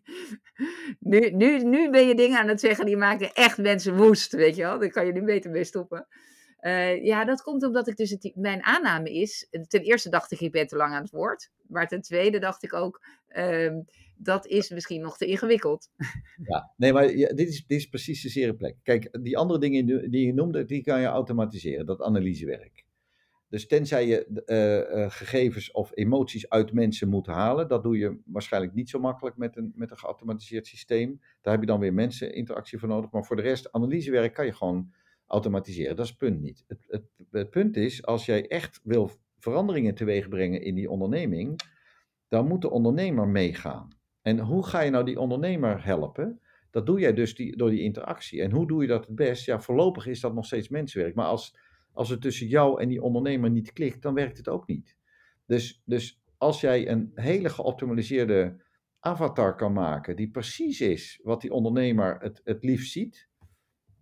nu, 1.00 1.30
nu... 1.30 1.64
Nu 1.64 1.90
ben 1.90 2.08
je 2.08 2.16
dingen 2.16 2.40
aan 2.40 2.48
het 2.48 2.60
zeggen 2.60 2.86
die 2.86 2.98
maken 2.98 3.34
echt 3.34 3.58
mensen 3.58 3.98
woest, 3.98 4.32
weet 4.32 4.56
je 4.56 4.62
wel. 4.62 4.80
Dan 4.80 4.90
kan 4.90 5.06
je 5.06 5.12
nu 5.12 5.24
beter 5.24 5.52
mee 5.52 5.64
stoppen. 5.64 6.08
Uh, 6.66 7.04
ja, 7.04 7.26
dat 7.26 7.42
komt 7.42 7.64
omdat 7.64 7.88
ik 7.88 7.96
dus... 7.96 8.10
Het, 8.10 8.32
mijn 8.36 8.64
aanname 8.64 9.14
is... 9.14 9.48
Ten 9.68 9.82
eerste 9.82 10.10
dacht 10.10 10.32
ik, 10.32 10.40
ik 10.40 10.52
ben 10.52 10.68
te 10.68 10.76
lang 10.76 10.94
aan 10.94 11.02
het 11.02 11.12
woord. 11.12 11.52
Maar 11.68 11.88
ten 11.88 12.02
tweede 12.02 12.40
dacht 12.40 12.64
ik 12.64 12.74
ook... 12.74 13.06
Uh, 13.30 13.74
dat 14.18 14.48
is 14.48 14.70
misschien 14.70 15.02
nog 15.02 15.18
te 15.18 15.26
ingewikkeld. 15.26 15.90
Ja, 16.44 16.74
nee, 16.78 16.94
maar 16.94 17.08
dit, 17.08 17.40
is, 17.40 17.66
dit 17.68 17.80
is 17.80 17.90
precies 17.90 18.22
de 18.22 18.30
zere 18.30 18.56
plek. 18.56 18.76
Kijk, 18.84 19.24
die 19.24 19.38
andere 19.38 19.60
dingen 19.60 20.12
die 20.12 20.26
je 20.26 20.34
noemde, 20.34 20.66
die 20.66 20.84
kan 20.84 21.02
je 21.02 21.08
automatiseren, 21.08 21.86
dat 21.86 22.02
analysewerk. 22.02 22.84
Dus 23.50 23.68
tenzij 23.68 24.08
je 24.08 24.44
uh, 24.46 24.98
uh, 24.98 25.12
gegevens 25.12 25.72
of 25.72 25.92
emoties 25.94 26.50
uit 26.50 26.74
mensen 26.74 27.10
moet 27.10 27.28
halen, 27.28 27.68
dat 27.68 27.84
doe 27.84 27.98
je 27.98 28.20
waarschijnlijk 28.26 28.74
niet 28.74 28.90
zo 28.90 29.00
makkelijk 29.00 29.38
met 29.38 29.58
een, 29.58 29.72
met 29.76 29.92
een 29.92 29.98
geautomatiseerd 29.98 30.68
systeem. 30.68 31.22
Daar 31.42 31.54
heb 31.54 31.62
je 31.62 31.68
dan 31.68 31.80
weer 31.80 31.94
menseninteractie 31.94 32.80
voor 32.80 32.90
nodig. 32.90 33.12
Maar 33.12 33.26
voor 33.26 33.36
de 33.36 33.42
rest, 33.42 33.72
analysewerk 33.72 34.34
kan 34.34 34.46
je 34.46 34.54
gewoon 34.54 34.94
automatiseren. 35.36 35.96
Dat 35.96 36.06
is 36.06 36.12
het 36.12 36.20
punt 36.20 36.42
niet. 36.42 36.64
Het, 36.68 37.04
het, 37.32 37.50
punt 37.50 37.78
is, 37.78 38.06
als 38.06 38.26
jij 38.26 38.48
echt 38.48 38.80
wil 38.84 39.12
veranderingen 39.40 39.96
teweeg 39.96 40.30
brengen 40.30 40.62
in 40.62 40.76
die 40.76 40.90
onderneming, 40.90 41.60
dan 42.28 42.48
moet 42.48 42.62
de 42.62 42.70
ondernemer 42.70 43.28
meegaan. 43.28 43.90
En 44.22 44.40
hoe 44.40 44.66
ga 44.66 44.82
je 44.82 44.92
nou 44.92 45.06
die 45.06 45.20
ondernemer 45.20 45.86
helpen? 45.86 46.40
dat 46.76 46.86
doe 46.86 47.00
jij 47.00 47.14
dus 47.14 47.36
die, 47.36 47.58
door 47.58 47.70
die 47.70 47.82
interactie. 47.82 48.42
En 48.42 48.52
hoe 48.52 48.68
doe 48.68 48.82
je 48.82 48.88
dat 48.88 49.06
het 49.06 49.16
best? 49.16 49.46
Ja, 49.46 49.62
voorlopig 49.62 50.08
is 50.08 50.20
dat 50.20 50.34
nog 50.34 50.46
steeds 50.46 50.70
mensenwerk. 50.70 51.16
Maar 51.16 51.26
als, 51.26 51.58
als 51.92 52.10
het 52.10 52.22
tussen 52.22 52.48
jou 52.48 52.82
en 52.82 52.88
die 52.88 53.02
ondernemer 53.02 53.50
niet 53.50 53.74
klikt, 53.74 54.02
dan 54.02 54.14
werkt 54.14 54.38
het 54.38 54.48
ook 54.48 54.68
niet. 54.68 54.96
Dus, 55.46 55.82
dus 55.86 56.22
als 56.38 56.62
jij 56.62 56.90
een 56.90 57.12
hele 57.14 57.50
geoptimaliseerde 57.50 58.56
avatar 59.00 59.56
kan 59.56 59.74
maken, 59.74 60.16
die 60.16 60.30
precies 60.30 60.82
is 60.82 61.20
wat 61.24 61.42
die 61.42 61.52
ondernemer 61.52 62.18
het, 62.20 62.42
het 62.44 62.64
liefst 62.64 62.92
ziet. 62.92 63.30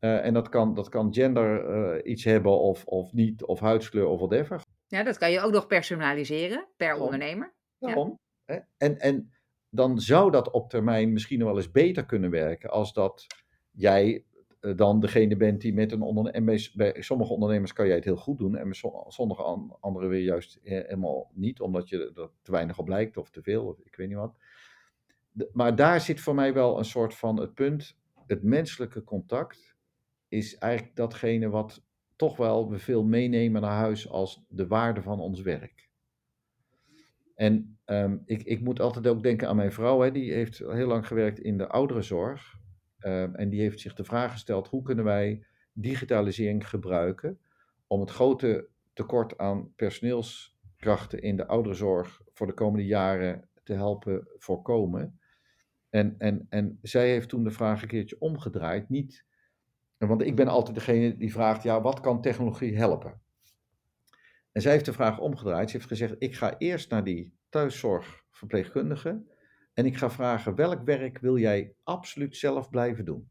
Eh, 0.03 0.25
en 0.25 0.33
dat 0.33 0.49
kan, 0.49 0.73
dat 0.73 0.89
kan 0.89 1.13
gender 1.13 1.65
eh, 1.65 2.11
iets 2.11 2.23
hebben 2.23 2.59
of, 2.59 2.85
of 2.85 3.13
niet, 3.13 3.43
of 3.43 3.59
huidskleur 3.59 4.05
of 4.07 4.19
whatever. 4.19 4.61
Ja, 4.87 5.03
dat 5.03 5.17
kan 5.17 5.31
je 5.31 5.39
ook 5.41 5.51
nog 5.51 5.67
personaliseren 5.67 6.67
per 6.77 6.87
Daarom. 6.87 7.03
ondernemer. 7.03 7.53
Daarom. 7.79 8.19
Hè? 8.45 8.59
En, 8.77 8.99
en 8.99 9.31
dan 9.69 9.99
zou 9.99 10.31
dat 10.31 10.51
op 10.51 10.69
termijn 10.69 11.13
misschien 11.13 11.43
wel 11.43 11.55
eens 11.55 11.71
beter 11.71 12.05
kunnen 12.05 12.29
werken 12.29 12.69
als 12.69 12.93
dat 12.93 13.25
jij 13.71 14.25
eh, 14.59 14.75
dan 14.75 14.99
degene 14.99 15.37
bent 15.37 15.61
die 15.61 15.73
met 15.73 15.91
een 15.91 16.01
ondernemer. 16.01 16.39
En 16.39 16.45
bij, 16.45 16.69
bij 16.73 17.01
sommige 17.01 17.33
ondernemers 17.33 17.73
kan 17.73 17.85
jij 17.87 17.95
het 17.95 18.03
heel 18.03 18.15
goed 18.15 18.37
doen 18.37 18.55
en 18.55 18.63
bij 18.63 18.79
sommige 19.07 19.43
an- 19.43 19.77
anderen 19.79 20.09
weer 20.09 20.23
juist 20.23 20.59
he- 20.63 20.75
helemaal 20.75 21.31
niet, 21.33 21.59
omdat 21.61 21.89
je 21.89 22.11
er 22.15 22.29
te 22.41 22.51
weinig 22.51 22.77
op 22.79 22.87
lijkt 22.87 23.17
of 23.17 23.29
te 23.29 23.41
veel, 23.41 23.65
of 23.65 23.79
ik 23.79 23.95
weet 23.95 24.07
niet 24.07 24.17
wat. 24.17 24.35
De- 25.31 25.49
maar 25.53 25.75
daar 25.75 26.01
zit 26.01 26.19
voor 26.21 26.35
mij 26.35 26.53
wel 26.53 26.77
een 26.77 26.85
soort 26.85 27.15
van 27.15 27.39
het 27.39 27.53
punt. 27.53 27.97
Het 28.25 28.43
menselijke 28.43 29.03
contact 29.03 29.72
is 30.33 30.57
eigenlijk 30.57 30.95
datgene 30.95 31.49
wat 31.49 31.85
toch 32.15 32.37
wel 32.37 32.69
we 32.69 32.79
veel 32.79 33.03
meenemen 33.03 33.61
naar 33.61 33.77
huis 33.77 34.09
als 34.09 34.45
de 34.49 34.67
waarde 34.67 35.01
van 35.01 35.19
ons 35.19 35.41
werk. 35.41 35.89
En 37.35 37.77
ehm, 37.85 38.17
ik, 38.25 38.43
ik 38.43 38.61
moet 38.61 38.79
altijd 38.79 39.07
ook 39.07 39.23
denken 39.23 39.47
aan 39.47 39.55
mijn 39.55 39.71
vrouw, 39.71 40.01
hè, 40.01 40.11
die 40.11 40.33
heeft 40.33 40.57
heel 40.57 40.87
lang 40.87 41.07
gewerkt 41.07 41.39
in 41.39 41.57
de 41.57 41.67
ouderenzorg. 41.67 42.55
Ehm, 42.99 43.35
en 43.35 43.49
die 43.49 43.61
heeft 43.61 43.79
zich 43.79 43.93
de 43.93 44.03
vraag 44.03 44.31
gesteld: 44.31 44.67
hoe 44.67 44.81
kunnen 44.81 45.05
wij 45.05 45.45
digitalisering 45.73 46.69
gebruiken 46.69 47.39
om 47.87 47.99
het 47.99 48.11
grote 48.11 48.67
tekort 48.93 49.37
aan 49.37 49.73
personeelskrachten 49.75 51.21
in 51.21 51.35
de 51.35 51.47
ouderenzorg 51.47 52.21
voor 52.33 52.47
de 52.47 52.53
komende 52.53 52.85
jaren 52.85 53.49
te 53.63 53.73
helpen 53.73 54.27
voorkomen? 54.37 55.19
En, 55.89 56.15
en, 56.17 56.45
en 56.49 56.79
zij 56.81 57.09
heeft 57.09 57.29
toen 57.29 57.43
de 57.43 57.51
vraag 57.51 57.81
een 57.81 57.87
keertje 57.87 58.19
omgedraaid. 58.19 58.89
Niet, 58.89 59.25
want 60.07 60.21
ik 60.21 60.35
ben 60.35 60.47
altijd 60.47 60.75
degene 60.75 61.17
die 61.17 61.31
vraagt: 61.31 61.63
ja, 61.63 61.81
wat 61.81 61.99
kan 61.99 62.21
technologie 62.21 62.77
helpen? 62.77 63.21
En 64.51 64.61
zij 64.61 64.71
heeft 64.71 64.85
de 64.85 64.93
vraag 64.93 65.19
omgedraaid. 65.19 65.69
Ze 65.69 65.75
heeft 65.77 65.89
gezegd: 65.89 66.15
Ik 66.17 66.35
ga 66.35 66.57
eerst 66.57 66.89
naar 66.89 67.03
die 67.03 67.37
thuiszorgverpleegkundige. 67.49 69.23
En 69.73 69.85
ik 69.85 69.97
ga 69.97 70.09
vragen: 70.09 70.55
welk 70.55 70.83
werk 70.83 71.19
wil 71.19 71.37
jij 71.37 71.75
absoluut 71.83 72.37
zelf 72.37 72.69
blijven 72.69 73.05
doen? 73.05 73.29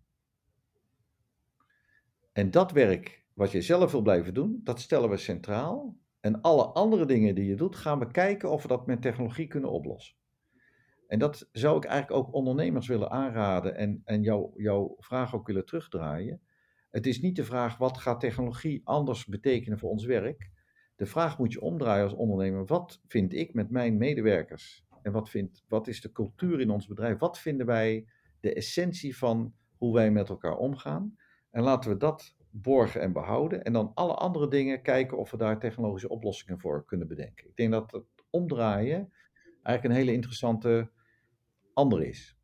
En 2.32 2.50
dat 2.50 2.72
werk 2.72 3.24
wat 3.34 3.50
je 3.50 3.62
zelf 3.62 3.90
wil 3.90 4.02
blijven 4.02 4.34
doen, 4.34 4.60
dat 4.64 4.80
stellen 4.80 5.10
we 5.10 5.16
centraal. 5.16 5.96
En 6.20 6.40
alle 6.40 6.64
andere 6.64 7.06
dingen 7.06 7.34
die 7.34 7.46
je 7.46 7.54
doet, 7.54 7.76
gaan 7.76 7.98
we 7.98 8.10
kijken 8.10 8.50
of 8.50 8.62
we 8.62 8.68
dat 8.68 8.86
met 8.86 9.02
technologie 9.02 9.46
kunnen 9.46 9.70
oplossen. 9.70 10.16
En 11.06 11.18
dat 11.18 11.48
zou 11.52 11.76
ik 11.76 11.84
eigenlijk 11.84 12.26
ook 12.26 12.34
ondernemers 12.34 12.86
willen 12.86 13.10
aanraden 13.10 13.76
en, 13.76 14.02
en 14.04 14.22
jou, 14.22 14.62
jouw 14.62 14.96
vraag 14.98 15.34
ook 15.34 15.46
willen 15.46 15.64
terugdraaien. 15.64 16.40
Het 16.92 17.06
is 17.06 17.20
niet 17.20 17.36
de 17.36 17.44
vraag 17.44 17.76
wat 17.76 17.98
gaat 17.98 18.20
technologie 18.20 18.80
anders 18.84 19.26
betekenen 19.26 19.78
voor 19.78 19.90
ons 19.90 20.04
werk. 20.04 20.50
De 20.96 21.06
vraag 21.06 21.38
moet 21.38 21.52
je 21.52 21.60
omdraaien 21.60 22.04
als 22.04 22.14
ondernemer. 22.14 22.66
Wat 22.66 23.00
vind 23.06 23.34
ik 23.34 23.54
met 23.54 23.70
mijn 23.70 23.96
medewerkers? 23.96 24.84
En 25.02 25.12
wat, 25.12 25.32
wat 25.68 25.88
is 25.88 26.00
de 26.00 26.12
cultuur 26.12 26.60
in 26.60 26.70
ons 26.70 26.86
bedrijf? 26.86 27.18
Wat 27.18 27.38
vinden 27.38 27.66
wij 27.66 28.06
de 28.40 28.54
essentie 28.54 29.16
van 29.16 29.54
hoe 29.76 29.94
wij 29.94 30.10
met 30.10 30.28
elkaar 30.28 30.56
omgaan? 30.56 31.16
En 31.50 31.62
laten 31.62 31.90
we 31.90 31.96
dat 31.96 32.36
borgen 32.50 33.00
en 33.00 33.12
behouden. 33.12 33.64
En 33.64 33.72
dan 33.72 33.90
alle 33.94 34.14
andere 34.14 34.48
dingen 34.48 34.82
kijken 34.82 35.18
of 35.18 35.30
we 35.30 35.36
daar 35.36 35.58
technologische 35.58 36.08
oplossingen 36.08 36.60
voor 36.60 36.84
kunnen 36.84 37.08
bedenken. 37.08 37.48
Ik 37.48 37.56
denk 37.56 37.72
dat 37.72 37.92
het 37.92 38.04
omdraaien 38.30 39.12
eigenlijk 39.62 39.84
een 39.84 40.00
hele 40.00 40.16
interessante 40.16 40.90
andere 41.74 42.08
is. 42.08 42.36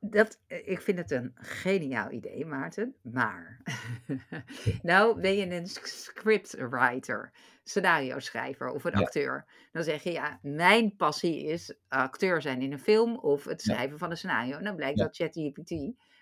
Dat, 0.00 0.40
eh, 0.46 0.68
ik 0.68 0.80
vind 0.80 0.98
het 0.98 1.10
een 1.10 1.32
geniaal 1.34 2.10
idee, 2.10 2.44
Maarten. 2.46 2.96
Maar, 3.02 3.60
nou 4.82 5.20
ben 5.20 5.36
je 5.36 5.46
een 5.54 5.66
scriptwriter, 5.66 7.32
scenario 7.62 8.18
schrijver 8.18 8.70
of 8.70 8.84
een 8.84 8.94
Ja. 8.94 8.96
acteur. 8.96 9.46
Dan 9.72 9.84
zeg 9.84 10.02
je, 10.02 10.12
ja, 10.12 10.38
mijn 10.42 10.96
passie 10.96 11.44
is 11.44 11.78
acteur 11.88 12.42
zijn 12.42 12.62
in 12.62 12.72
een 12.72 12.78
film 12.78 13.16
of 13.18 13.44
het 13.44 13.62
Ja. 13.62 13.74
schrijven 13.74 13.98
van 13.98 14.10
een 14.10 14.16
scenario. 14.16 14.56
En 14.58 14.64
dan 14.64 14.76
blijkt 14.76 14.98
dat 14.98 15.16
ChatGPT 15.16 15.72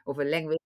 of 0.04 0.16
een 0.16 0.28
language 0.28 0.58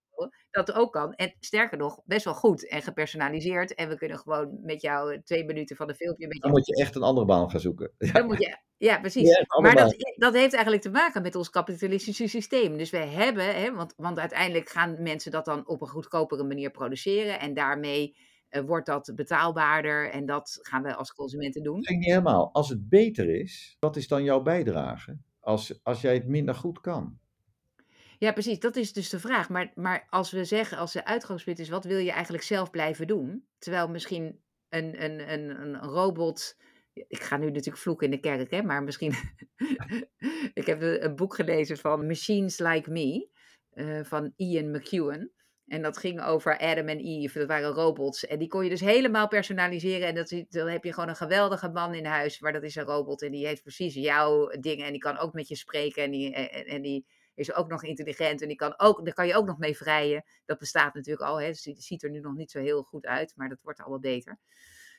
dat 0.50 0.72
ook 0.72 0.92
kan. 0.92 1.14
En 1.14 1.35
sterker 1.40 1.78
nog, 1.78 2.00
best 2.04 2.24
wel 2.24 2.35
goed 2.35 2.68
en 2.68 2.83
gepersonaliseerd. 2.83 3.74
En 3.74 3.88
we 3.88 3.96
kunnen 3.96 4.18
gewoon 4.18 4.59
met 4.62 4.83
jou 4.83 5.14
eh, 5.14 5.20
twee 5.20 5.44
minuten 5.44 5.76
van 5.76 5.88
een 5.88 5.94
filmpje 5.94 6.26
met 6.26 6.40
Dan 6.40 6.50
jou 6.50 6.61
moet 6.61 6.66
je 6.66 6.83
echt 6.83 6.94
een 6.94 7.02
andere 7.02 7.26
baan 7.26 7.50
gaan 7.50 7.61
zoeken. 7.61 7.92
Ja, 7.98 8.12
dan 8.18 8.26
moet 8.26 8.38
je, 8.38 8.59
ja, 8.76 9.00
precies. 9.00 9.28
Ja, 9.28 9.61
maar 9.61 9.76
dat, 9.76 10.14
dat 10.16 10.35
heeft 10.35 10.52
eigenlijk 10.52 10.83
te 10.83 10.90
maken 10.90 11.22
met 11.22 11.35
ons 11.35 11.50
kapitalistische 11.50 12.26
systeem. 12.26 12.76
Dus 12.76 12.90
we 12.90 12.98
hebben, 12.98 13.54
hè, 13.54 13.74
want, 13.74 13.94
want 13.96 14.18
uiteindelijk 14.18 14.68
gaan 14.68 15.02
mensen 15.02 15.30
dat 15.30 15.44
dan 15.44 15.68
op 15.68 15.80
een 15.80 15.88
goedkopere 15.88 16.44
manier 16.44 16.70
produceren. 16.70 17.40
En 17.40 17.54
daarmee 17.54 18.16
eh, 18.48 18.62
wordt 18.62 18.87
dat 18.87 19.12
betaalbaarder. 19.14 20.11
En 20.11 20.26
dat 20.26 20.59
gaan 20.62 20.83
we 20.83 20.94
als 20.94 21.12
consumenten 21.12 21.62
doen. 21.62 21.76
Dat 21.76 21.87
vind 21.87 21.98
ik 21.98 22.04
niet 22.04 22.14
helemaal. 22.14 22.50
Als 22.52 22.68
het 22.68 22.88
beter 22.88 23.28
is, 23.28 23.76
wat 23.80 23.96
is 23.96 24.09
dan 24.09 24.24
jouw 24.24 24.42
bijdrage? 24.42 25.18
Als, 25.40 25.80
als 25.83 26.00
jij 26.00 26.14
het 26.14 26.26
minder 26.26 26.54
goed 26.54 26.80
kan. 26.80 27.18
Ja, 28.20 28.33
precies. 28.33 28.59
Dat 28.59 28.76
is 28.76 28.92
dus 28.92 29.09
de 29.09 29.20
vraag. 29.20 29.48
Maar, 29.48 29.72
maar 29.74 30.06
als 30.11 30.30
we 30.30 30.44
zeggen, 30.44 30.78
als 30.78 30.92
de 30.92 31.04
uitgangspunt 31.04 31.59
is, 31.59 31.68
wat 31.68 31.85
wil 31.85 31.98
je 31.98 32.11
eigenlijk 32.11 32.44
zelf 32.44 32.70
blijven 32.70 33.06
doen? 33.06 33.46
Terwijl 33.59 33.88
misschien 33.88 34.40
een, 34.68 35.04
een, 35.04 35.33
een, 35.33 35.61
een 35.61 35.76
robot. 35.76 36.56
Ik 36.92 37.22
ga 37.22 37.37
nu 37.37 37.46
natuurlijk 37.46 37.83
vloeken 37.83 38.04
in 38.04 38.11
de 38.11 38.20
kerk, 38.20 38.50
hè, 38.50 38.62
maar 38.62 38.83
misschien. 38.83 39.14
ik 40.61 40.66
heb 40.66 40.83
een, 40.83 41.16
boek 41.16 41.35
gelezen 41.35 41.76
van 41.76 42.06
Machines 42.06 42.59
Like 42.59 42.90
Me, 42.90 43.28
eh, 43.70 44.00
van 44.04 44.33
Ian 44.37 44.70
McEwan. 44.70 45.30
En 45.66 45.83
dat 45.83 45.98
ging 45.98 46.22
over 46.22 46.59
Adam 46.59 46.88
en 46.88 46.98
Eve. 46.98 47.38
Dat 47.38 47.48
waren 47.48 47.70
robots. 47.70 48.26
En 48.26 48.38
die 48.38 48.48
kon 48.48 48.64
je 48.64 48.70
dus 48.70 48.80
helemaal 48.80 49.28
personaliseren. 49.28 50.09
En 50.09 50.14
dat, 50.14 50.44
dan 50.48 50.68
heb 50.68 50.85
je 50.85 50.92
gewoon 50.92 51.09
een 51.09 51.16
geweldige 51.16 51.68
man 51.68 51.94
in 51.94 52.04
huis. 52.04 52.40
Maar 52.40 52.52
dat 52.52 52.62
is 52.62 52.76
een 52.76 52.85
robot. 52.85 53.22
En 53.22 53.33
die 53.33 53.46
heeft 53.46 53.62
precies 53.62 53.94
jouw 53.94 54.46
dingen. 54.46 54.87
En 54.87 54.92
die 54.92 55.00
kan 55.00 55.18
ook 55.18 55.33
met 55.33 55.48
je 55.48 55.56
spreken. 55.56 56.02
En 56.02 56.11
die, 56.11 56.35
en 56.35 56.83
die 56.83 57.06
is 57.40 57.55
ook 57.55 57.68
nog 57.68 57.85
intelligent. 57.85 58.42
En 58.42 58.48
die 58.48 58.57
kan 58.57 58.74
ook, 58.76 59.05
daar 59.05 59.14
kan 59.14 59.26
je 59.26 59.35
ook 59.35 59.46
nog 59.46 59.59
mee 59.59 59.76
vrijen. 59.76 60.24
Dat 60.44 60.59
bestaat 60.59 60.94
natuurlijk 60.94 61.29
al. 61.29 61.40
Hè. 61.40 61.55
Ziet- 61.55 62.03
er 62.03 62.11
nu 62.11 62.20
nog 62.20 62.35
niet 62.35 62.50
zo 62.50 62.61
heel 62.61 62.83
goed 62.83 63.07
uit. 63.07 63.33
Maar 63.37 63.48
dat 63.48 63.62
wordt 63.62 63.81
allemaal 63.81 63.98
beter. 63.98 64.38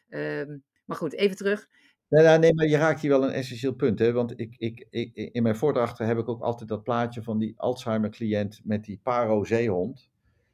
Ehm, 0.09 0.57
maar 0.85 0.97
goed, 0.97 1.13
even 1.13 1.35
terug. 1.35 1.67
Nee, 2.07 2.25
nee, 2.25 2.37
nee, 2.37 2.53
maar 2.53 2.67
je 2.67 2.77
raakt 2.77 3.01
hier 3.01 3.09
wel 3.09 3.23
een 3.23 3.33
essentieel 3.33 3.73
punt. 3.73 3.99
Hè? 3.99 4.11
Want 4.11 4.39
ik, 4.39 4.55
ik, 4.57 4.87
ik, 4.89 5.15
in 5.15 5.43
mijn 5.43 5.55
voordrachten 5.55 6.05
heb 6.05 6.17
ik 6.17 6.29
ook 6.29 6.41
altijd 6.41 6.69
dat 6.69 6.83
plaatje 6.83 7.23
van 7.23 7.37
die 7.37 7.53
Alzheimer-cliënt 7.57 8.61
met 8.63 8.83
die 8.83 8.99
paro-zeehond. 9.03 10.09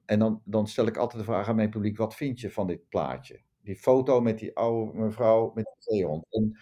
En 0.06 0.20
dan, 0.20 0.42
dan 0.46 0.68
stel 0.68 0.88
ik 0.88 0.98
altijd 0.98 1.20
de 1.20 1.32
vraag 1.32 1.48
aan 1.48 1.56
mijn 1.56 1.70
publiek: 1.70 1.98
wat 1.98 2.16
vind 2.16 2.40
je 2.40 2.52
van 2.52 2.68
dit 2.68 2.90
plaatje? 2.90 3.42
Die 3.62 3.76
foto 3.76 4.22
met 4.22 4.40
die 4.40 4.56
oude 4.56 5.00
mevrouw 5.00 5.52
met 5.54 5.64
die 5.64 5.98
zeehond. 5.98 6.26
En 6.30 6.58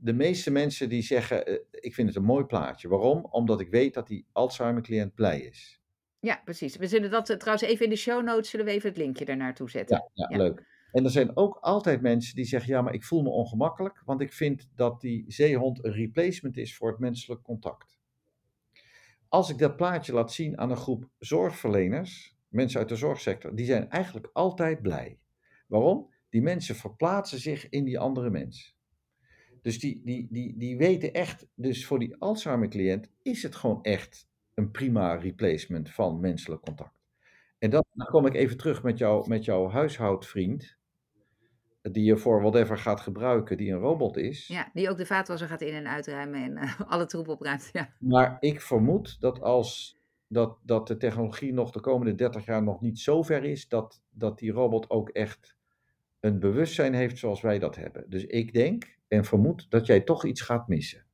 de 0.00 0.12
meeste 0.12 0.50
mensen 0.50 0.88
die 0.88 1.02
zeggen: 1.02 1.46
eh, 1.46 1.58
Ik 1.70 1.94
vind 1.94 2.08
het 2.08 2.16
een 2.16 2.24
mooi 2.24 2.44
plaatje. 2.44 2.88
Waarom? 2.88 3.24
Omdat 3.30 3.60
ik 3.60 3.68
weet 3.70 3.94
dat 3.94 4.06
die 4.06 4.26
Alzheimer-cliënt 4.32 5.14
blij 5.14 5.40
is. 5.40 5.80
Ja, 6.20 6.40
precies. 6.44 6.76
We 6.76 6.86
zullen 6.86 7.10
dat 7.10 7.30
eh, 7.30 7.36
trouwens 7.36 7.68
even 7.68 7.84
in 7.84 7.90
de 7.90 7.96
show 7.96 8.24
notes. 8.24 8.50
Zullen 8.50 8.66
we 8.66 8.72
even 8.72 8.88
het 8.88 8.98
linkje 8.98 9.24
daarnaartoe 9.24 9.70
zetten. 9.70 9.96
Ja, 9.96 10.26
ja, 10.28 10.36
Ja. 10.36 10.44
leuk. 10.44 10.66
En 10.92 11.04
er 11.04 11.10
zijn 11.10 11.36
ook 11.36 11.58
altijd 11.60 12.00
mensen 12.00 12.34
die 12.34 12.44
zeggen: 12.44 12.72
Ja, 12.72 12.82
maar 12.82 12.94
ik 12.94 13.04
voel 13.04 13.22
me 13.22 13.28
ongemakkelijk, 13.28 14.02
want 14.04 14.20
ik 14.20 14.32
vind 14.32 14.68
dat 14.74 15.00
die 15.00 15.24
zeehond 15.26 15.84
een 15.84 15.92
replacement 15.92 16.56
is 16.56 16.76
voor 16.76 16.90
het 16.90 16.98
menselijk 16.98 17.42
contact. 17.42 17.98
Als 19.28 19.50
ik 19.50 19.58
dat 19.58 19.76
plaatje 19.76 20.12
laat 20.12 20.32
zien 20.32 20.58
aan 20.58 20.70
een 20.70 20.76
groep 20.76 21.08
zorgverleners, 21.18 22.36
mensen 22.48 22.80
uit 22.80 22.88
de 22.88 22.96
zorgsector, 22.96 23.54
die 23.54 23.66
zijn 23.66 23.90
eigenlijk 23.90 24.30
altijd 24.32 24.82
blij. 24.82 25.18
Waarom? 25.66 26.10
Die 26.30 26.42
mensen 26.42 26.74
verplaatsen 26.76 27.38
zich 27.38 27.68
in 27.68 27.84
die 27.84 27.98
andere 27.98 28.30
mens. 28.30 28.76
Dus 29.68 29.78
die, 29.78 30.00
die, 30.04 30.26
die, 30.30 30.54
die 30.56 30.76
weten 30.76 31.12
echt, 31.12 31.46
dus 31.54 31.86
voor 31.86 31.98
die 31.98 32.16
Alzheimer-cliënt 32.18 33.10
is 33.22 33.42
het 33.42 33.54
gewoon 33.56 33.82
echt 33.82 34.28
een 34.54 34.70
prima 34.70 35.14
replacement 35.14 35.90
van 35.90 36.20
menselijk 36.20 36.62
contact. 36.62 37.00
En 37.58 37.70
dat, 37.70 37.86
dan 37.92 38.06
kom 38.06 38.26
ik 38.26 38.34
even 38.34 38.56
terug 38.56 38.82
met, 38.82 38.98
jou, 38.98 39.28
met 39.28 39.44
jouw 39.44 39.68
huishoudvriend, 39.68 40.76
die 41.82 42.04
je 42.04 42.16
voor 42.16 42.40
whatever 42.40 42.78
gaat 42.78 43.00
gebruiken, 43.00 43.56
die 43.56 43.72
een 43.72 43.78
robot 43.78 44.16
is. 44.16 44.46
Ja, 44.46 44.70
die 44.72 44.90
ook 44.90 44.96
de 44.96 45.06
vaatwasser 45.06 45.48
gaat 45.48 45.60
in- 45.60 45.74
en 45.74 45.88
uitruimen 45.88 46.42
en 46.42 46.56
eh, 46.56 46.80
alle 46.92 47.06
troep 47.06 47.28
opruimt. 47.28 47.70
Ja. 47.72 47.92
Maar 47.98 48.36
ik 48.40 48.60
vermoed 48.60 49.20
dat 49.20 49.40
als 49.40 49.98
dat, 50.28 50.58
dat 50.62 50.86
de 50.86 50.96
technologie 50.96 51.52
nog 51.52 51.70
de 51.70 51.80
komende 51.80 52.14
30 52.14 52.44
jaar 52.44 52.62
nog 52.62 52.80
niet 52.80 52.98
zo 52.98 53.22
ver 53.22 53.44
is, 53.44 53.68
dat, 53.68 54.02
dat 54.10 54.38
die 54.38 54.52
robot 54.52 54.90
ook 54.90 55.08
echt 55.08 55.57
een 56.20 56.38
bewustzijn 56.38 56.94
heeft 56.94 57.18
zoals 57.18 57.40
wij 57.40 57.58
dat 57.58 57.76
hebben. 57.76 58.04
Dus 58.10 58.24
ik 58.24 58.52
denk 58.52 58.96
en 59.08 59.24
vermoed 59.24 59.66
dat 59.70 59.86
jij 59.86 60.00
toch 60.00 60.24
iets 60.24 60.40
gaat 60.40 60.68
missen. 60.68 61.06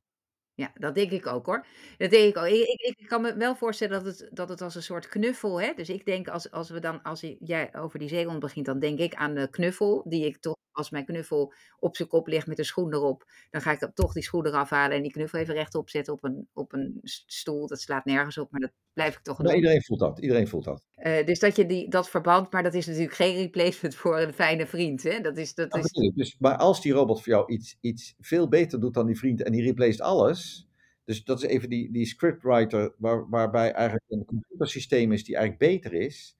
Ja, 0.53 0.71
dat 0.73 0.95
denk 0.95 1.11
ik 1.11 1.27
ook 1.27 1.45
hoor. 1.45 1.65
Dat 1.97 2.09
denk 2.09 2.35
ik 2.35 2.37
ook. 2.37 2.45
Ik 2.45 2.95
ik 2.97 3.07
kan 3.07 3.21
me 3.21 3.37
wel 3.37 3.55
voorstellen 3.55 4.03
dat 4.03 4.19
het 4.19 4.29
dat 4.31 4.49
het 4.49 4.61
als 4.61 4.75
een 4.75 4.83
soort 4.83 5.07
knuffel, 5.07 5.61
hè 5.61 5.73
dus 5.73 5.89
ik 5.89 6.05
denk 6.05 6.27
als 6.27 6.51
als 6.51 6.69
we 6.69 6.79
dan 6.79 7.01
als 7.01 7.25
jij 7.39 7.75
over 7.75 7.99
die 7.99 8.07
zeehond 8.07 8.39
begint, 8.39 8.65
dan 8.65 8.79
denk 8.79 8.99
ik 8.99 9.13
aan 9.13 9.33
de 9.35 9.49
knuffel, 9.49 10.03
die 10.07 10.25
ik 10.25 10.37
toch 10.37 10.55
als 10.75 10.89
mijn 10.89 11.05
knuffel 11.05 11.53
op 11.79 11.95
zijn 11.95 12.07
kop 12.07 12.27
ligt 12.27 12.47
met 12.47 12.57
de 12.57 12.63
schoen 12.63 12.93
erop, 12.93 13.25
dan 13.49 13.61
ga 13.61 13.71
ik 13.71 13.79
dan 13.79 13.93
toch 13.93 14.13
die 14.13 14.23
schoen 14.23 14.45
eraf 14.45 14.69
halen 14.69 14.97
en 14.97 15.01
die 15.03 15.11
knuffel 15.11 15.39
even 15.39 15.53
rechtop 15.53 15.89
zetten 15.89 16.13
op 16.13 16.23
een 16.23 16.47
op 16.53 16.73
een 16.73 16.99
stoel. 17.03 17.67
Dat 17.67 17.81
slaat 17.81 18.05
nergens 18.05 18.37
op, 18.37 18.51
maar 18.51 18.61
dat 18.61 18.71
blijf 18.93 19.15
ik 19.15 19.21
toch 19.21 19.37
doen. 19.37 19.55
iedereen 19.55 19.83
voelt 19.83 19.99
dat, 19.99 20.19
iedereen 20.19 20.47
voelt 20.47 20.63
dat. 20.63 20.83
Eh, 20.95 21.25
dus 21.25 21.39
dat 21.39 21.55
je 21.55 21.65
die 21.65 21.89
dat 21.89 22.09
verband 22.09 22.51
maar 22.51 22.63
dat 22.63 22.73
is 22.73 22.85
natuurlijk 22.85 23.15
geen 23.15 23.35
replacement 23.35 23.95
voor 24.01 24.19
een 24.19 24.33
fijne 24.33 24.67
vriend, 24.67 25.03
hè. 25.03 25.19
Dat 25.19 25.37
is 25.37 25.53
dat 25.53 25.71
Dat 25.71 25.85
is. 25.85 26.11
Dus, 26.15 26.35
maar 26.39 26.57
als 26.57 26.81
die 26.81 26.93
robot 26.93 27.21
voor 27.21 27.33
jou 27.33 27.51
iets, 27.53 27.77
iets 27.81 28.15
veel 28.19 28.47
beter 28.47 28.79
doet 28.79 28.93
dan 28.93 29.05
die 29.05 29.17
vriend 29.17 29.43
en 29.43 29.51
die 29.51 29.63
replaced 29.63 30.01
alles. 30.01 30.67
Dus 31.05 31.23
dat 31.23 31.43
is 31.43 31.49
even 31.49 31.69
die, 31.69 31.91
die 31.91 32.05
scriptwriter 32.05 32.93
waar, 32.97 33.29
waarbij 33.29 33.71
eigenlijk 33.71 34.05
een 34.09 34.25
computersysteem 34.25 35.11
is 35.11 35.23
die 35.23 35.35
eigenlijk 35.35 35.71
beter 35.71 35.93
is. 35.93 36.37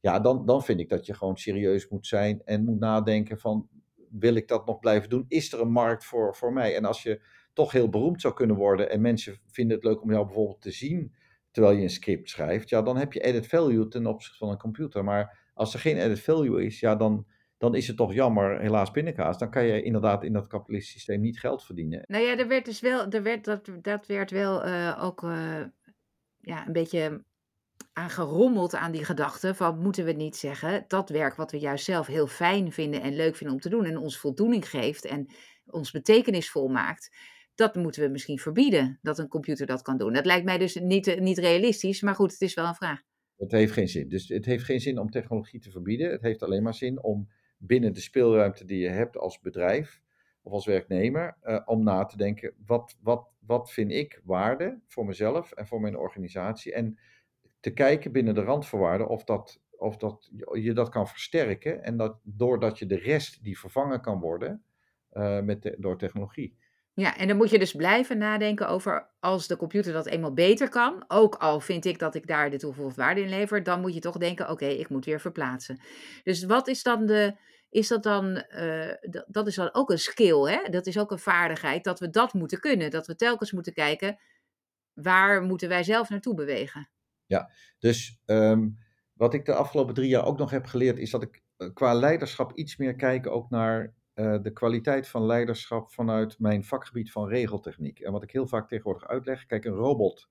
Ja, 0.00 0.20
dan, 0.20 0.46
dan 0.46 0.62
vind 0.62 0.80
ik 0.80 0.88
dat 0.88 1.06
je 1.06 1.14
gewoon 1.14 1.36
serieus 1.36 1.88
moet 1.88 2.06
zijn 2.06 2.42
en 2.44 2.64
moet 2.64 2.78
nadenken 2.78 3.38
van, 3.38 3.68
wil 4.10 4.34
ik 4.34 4.48
dat 4.48 4.66
nog 4.66 4.78
blijven 4.78 5.08
doen? 5.08 5.24
Is 5.28 5.52
er 5.52 5.60
een 5.60 5.72
markt 5.72 6.04
voor, 6.04 6.36
voor 6.36 6.52
mij? 6.52 6.76
En 6.76 6.84
als 6.84 7.02
je 7.02 7.20
toch 7.52 7.72
heel 7.72 7.88
beroemd 7.88 8.20
zou 8.20 8.34
kunnen 8.34 8.56
worden 8.56 8.90
en 8.90 9.00
mensen 9.00 9.38
vinden 9.46 9.76
het 9.76 9.84
leuk 9.84 10.02
om 10.02 10.10
jou 10.10 10.24
bijvoorbeeld 10.24 10.60
te 10.60 10.70
zien 10.70 11.14
terwijl 11.50 11.76
je 11.76 11.82
een 11.82 11.90
script 11.90 12.30
schrijft, 12.30 12.68
ja, 12.68 12.82
dan 12.82 12.96
heb 12.96 13.12
je 13.12 13.24
added 13.24 13.46
value 13.46 13.88
ten 13.88 14.06
opzichte 14.06 14.38
van 14.38 14.50
een 14.50 14.58
computer. 14.58 15.04
Maar 15.04 15.38
als 15.54 15.74
er 15.74 15.80
geen 15.80 16.00
added 16.00 16.20
value 16.20 16.64
is, 16.64 16.80
ja, 16.80 16.96
dan, 16.96 17.26
dan 17.56 17.74
is 17.74 17.86
het 17.86 17.96
toch 17.96 18.14
jammer, 18.14 18.60
helaas 18.60 18.90
pindakaas. 18.90 19.38
Dan 19.38 19.50
kan 19.50 19.64
je 19.64 19.82
inderdaad 19.82 20.24
in 20.24 20.32
dat 20.32 20.46
kapitalistische 20.46 20.98
systeem 20.98 21.20
niet 21.20 21.40
geld 21.40 21.64
verdienen. 21.64 22.04
Nou 22.06 22.24
ja, 22.24 22.38
er 22.38 22.48
werd 22.48 22.64
dus 22.64 22.80
wel 22.80 23.10
er 23.10 23.22
werd 23.22 23.44
dat 23.44 23.70
dat 23.82 24.06
werd 24.06 24.30
wel, 24.30 24.62
eh, 24.62 24.98
ook, 25.02 25.22
eh, 25.22 25.64
ja, 26.40 26.66
een 26.66 26.72
beetje 26.72 27.24
aan 27.98 28.10
gerommeld 28.10 28.74
aan 28.74 28.92
die 28.92 29.04
gedachte 29.04 29.54
van 29.54 29.78
moeten 29.78 30.04
we 30.04 30.12
niet 30.12 30.36
zeggen, 30.36 30.84
dat 30.88 31.08
werk 31.08 31.34
wat 31.34 31.50
we 31.50 31.58
juist 31.58 31.84
zelf 31.84 32.06
heel 32.06 32.26
fijn 32.26 32.72
vinden 32.72 33.02
en 33.02 33.16
leuk 33.16 33.36
vinden 33.36 33.56
om 33.56 33.62
te 33.62 33.68
doen 33.68 33.84
en 33.84 33.96
ons 33.96 34.18
voldoening 34.18 34.68
geeft 34.68 35.04
en 35.04 35.26
ons 35.66 35.90
betekenisvol 35.90 36.68
maakt, 36.68 37.16
dat 37.54 37.74
moeten 37.74 38.02
we 38.02 38.08
misschien 38.08 38.38
verbieden, 38.38 38.98
dat 39.02 39.18
een 39.18 39.28
computer 39.28 39.66
dat 39.66 39.82
kan 39.82 39.98
doen. 39.98 40.12
Dat 40.12 40.26
lijkt 40.26 40.44
mij 40.44 40.58
dus 40.58 40.74
niet, 40.74 41.06
eh, 41.06 41.20
niet 41.20 41.38
realistisch, 41.38 42.00
maar 42.02 42.14
goed, 42.14 42.32
het 42.32 42.40
is 42.40 42.54
wel 42.54 42.66
een 42.66 42.74
vraag. 42.74 43.02
Het 43.36 43.52
heeft 43.52 43.72
geen 43.72 43.88
zin. 43.88 44.08
Dus 44.08 44.28
het 44.28 44.44
heeft 44.44 44.64
geen 44.64 44.80
zin 44.80 44.98
om 44.98 45.10
technologie 45.10 45.60
te 45.60 45.70
verbieden. 45.70 46.10
Het 46.10 46.22
heeft 46.22 46.42
alleen 46.42 46.62
maar 46.62 46.74
zin 46.74 47.02
om 47.02 47.28
binnen 47.56 47.92
de 47.92 48.00
speelruimte 48.00 48.64
die 48.64 48.78
je 48.78 48.88
hebt 48.88 49.16
als 49.16 49.40
bedrijf 49.40 50.00
of 50.42 50.52
als 50.52 50.66
werknemer, 50.66 51.36
eh, 51.40 51.60
om 51.64 51.82
na 51.82 52.04
te 52.04 52.16
denken, 52.16 52.54
wat, 52.66 52.96
wat, 53.00 53.28
wat 53.38 53.72
vind 53.72 53.90
ik 53.92 54.20
waarde 54.24 54.80
voor 54.86 55.06
mezelf 55.06 55.52
en 55.52 55.66
voor 55.66 55.80
mijn 55.80 55.96
organisatie? 55.96 56.72
En 56.72 56.98
te 57.60 57.70
kijken 57.70 58.12
binnen 58.12 58.34
de 58.34 58.42
randvoorwaarden 58.42 59.08
of, 59.08 59.24
dat, 59.24 59.60
of 59.70 59.96
dat, 59.96 60.30
je 60.52 60.72
dat 60.72 60.88
kan 60.88 61.08
versterken 61.08 61.82
en 61.82 61.96
dat 61.96 62.18
doordat 62.22 62.78
je 62.78 62.86
de 62.86 62.98
rest 62.98 63.42
die 63.42 63.58
vervangen 63.58 64.00
kan 64.00 64.20
worden 64.20 64.62
eh, 65.10 65.40
met 65.40 65.74
door 65.78 65.98
technologie. 65.98 66.56
Ja, 66.98 67.16
en 67.16 67.28
dan 67.28 67.36
moet 67.36 67.50
je 67.50 67.58
dus 67.58 67.72
blijven 67.72 68.18
nadenken 68.18 68.68
over 68.68 69.10
als 69.20 69.46
de 69.46 69.56
computer 69.56 69.92
dat 69.92 70.06
eenmaal 70.06 70.32
beter 70.32 70.68
kan, 70.68 71.04
ook 71.08 71.34
al 71.34 71.60
vind 71.60 71.84
ik 71.84 71.98
dat 71.98 72.14
ik 72.14 72.26
daar 72.26 72.50
de 72.50 72.58
toegevoegde 72.58 73.02
waarde 73.02 73.20
in 73.20 73.28
lever, 73.28 73.62
dan 73.62 73.80
moet 73.80 73.94
je 73.94 74.00
toch 74.00 74.16
denken: 74.16 74.50
oké, 74.50 74.66
ik 74.66 74.88
moet 74.88 75.04
weer 75.04 75.20
verplaatsen. 75.20 75.80
Dus 76.22 76.44
wat 76.44 76.68
is 76.68 76.82
dan 76.82 77.06
de. 77.06 77.36
Is 77.70 77.88
dat 77.88 78.02
dan, 78.02 78.36
eh, 78.36 78.94
dat 79.26 79.46
is 79.46 79.54
dan 79.54 79.74
ook 79.74 79.90
een 79.90 79.98
skill, 79.98 80.50
hè? 80.50 80.70
Dat 80.70 80.86
is 80.86 80.98
ook 80.98 81.10
een 81.10 81.18
vaardigheid, 81.18 81.84
dat 81.84 82.00
we 82.00 82.10
dat 82.10 82.32
moeten 82.32 82.60
kunnen. 82.60 82.90
Dat 82.90 83.06
we 83.06 83.16
telkens 83.16 83.52
moeten 83.52 83.72
kijken, 83.72 84.18
waar 84.92 85.42
moeten 85.42 85.68
wij 85.68 85.82
zelf 85.82 86.08
naartoe 86.08 86.34
bewegen? 86.34 86.88
Ja, 87.28 87.50
dus 87.78 88.20
ehm, 88.24 88.68
wat 89.12 89.34
ik 89.34 89.44
de 89.44 89.54
afgelopen 89.54 89.94
drie 89.94 90.08
jaar 90.08 90.24
ook 90.26 90.38
nog 90.38 90.50
heb 90.50 90.66
geleerd, 90.66 90.98
is 90.98 91.10
dat 91.10 91.22
ik 91.22 91.42
eh, 91.56 91.68
qua 91.74 91.94
leiderschap 91.94 92.52
iets 92.54 92.76
meer 92.76 92.94
kijk 92.94 93.26
ook 93.26 93.50
naar 93.50 93.94
eh, 94.14 94.42
de 94.42 94.52
kwaliteit 94.52 95.08
van 95.08 95.26
leiderschap 95.26 95.90
vanuit 95.92 96.38
mijn 96.38 96.64
vakgebied 96.64 97.12
van 97.12 97.28
regeltechniek. 97.28 98.00
En 98.00 98.12
wat 98.12 98.22
ik 98.22 98.30
heel 98.30 98.46
vaak 98.46 98.68
tegenwoordig 98.68 99.08
uitleg, 99.08 99.46
kijk, 99.46 99.64
een 99.64 99.72
robot 99.72 100.28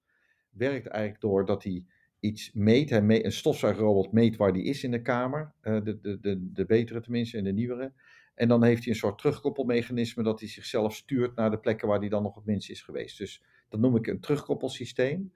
werkt 0.49 0.87
eigenlijk 0.87 1.21
door 1.21 1.45
dat 1.45 1.63
hij 1.63 1.85
iets 2.19 2.51
meet. 2.53 2.89
Hij 2.89 3.01
me- 3.01 3.25
een 3.25 3.31
stofzuigrobot 3.31 4.11
meet 4.11 4.35
waar 4.37 4.53
die 4.53 4.63
is 4.63 4.83
in 4.83 4.91
de 4.91 5.01
kamer, 5.01 5.53
eh, 5.61 5.83
de, 5.83 5.99
de, 5.99 6.19
de, 6.19 6.51
de 6.53 6.65
betere 6.65 7.01
tenminste 7.01 7.37
en 7.37 7.43
de 7.43 7.53
nieuwere. 7.53 7.93
En 8.35 8.47
dan 8.47 8.63
heeft 8.63 8.83
hij 8.83 8.93
een 8.93 8.99
soort 8.99 9.17
terugkoppelmechanisme 9.17 10.23
dat 10.23 10.39
hij 10.39 10.49
zichzelf 10.49 10.95
stuurt 10.95 11.35
naar 11.35 11.51
de 11.51 11.59
plekken 11.59 11.87
waar 11.87 11.99
hij 11.99 12.09
dan 12.09 12.23
nog 12.23 12.35
het 12.35 12.45
minst 12.45 12.69
is 12.69 12.81
geweest. 12.81 13.17
Dus 13.17 13.43
dat 13.69 13.79
noem 13.79 13.95
ik 13.95 14.07
een 14.07 14.19
terugkoppelsysteem. 14.19 15.33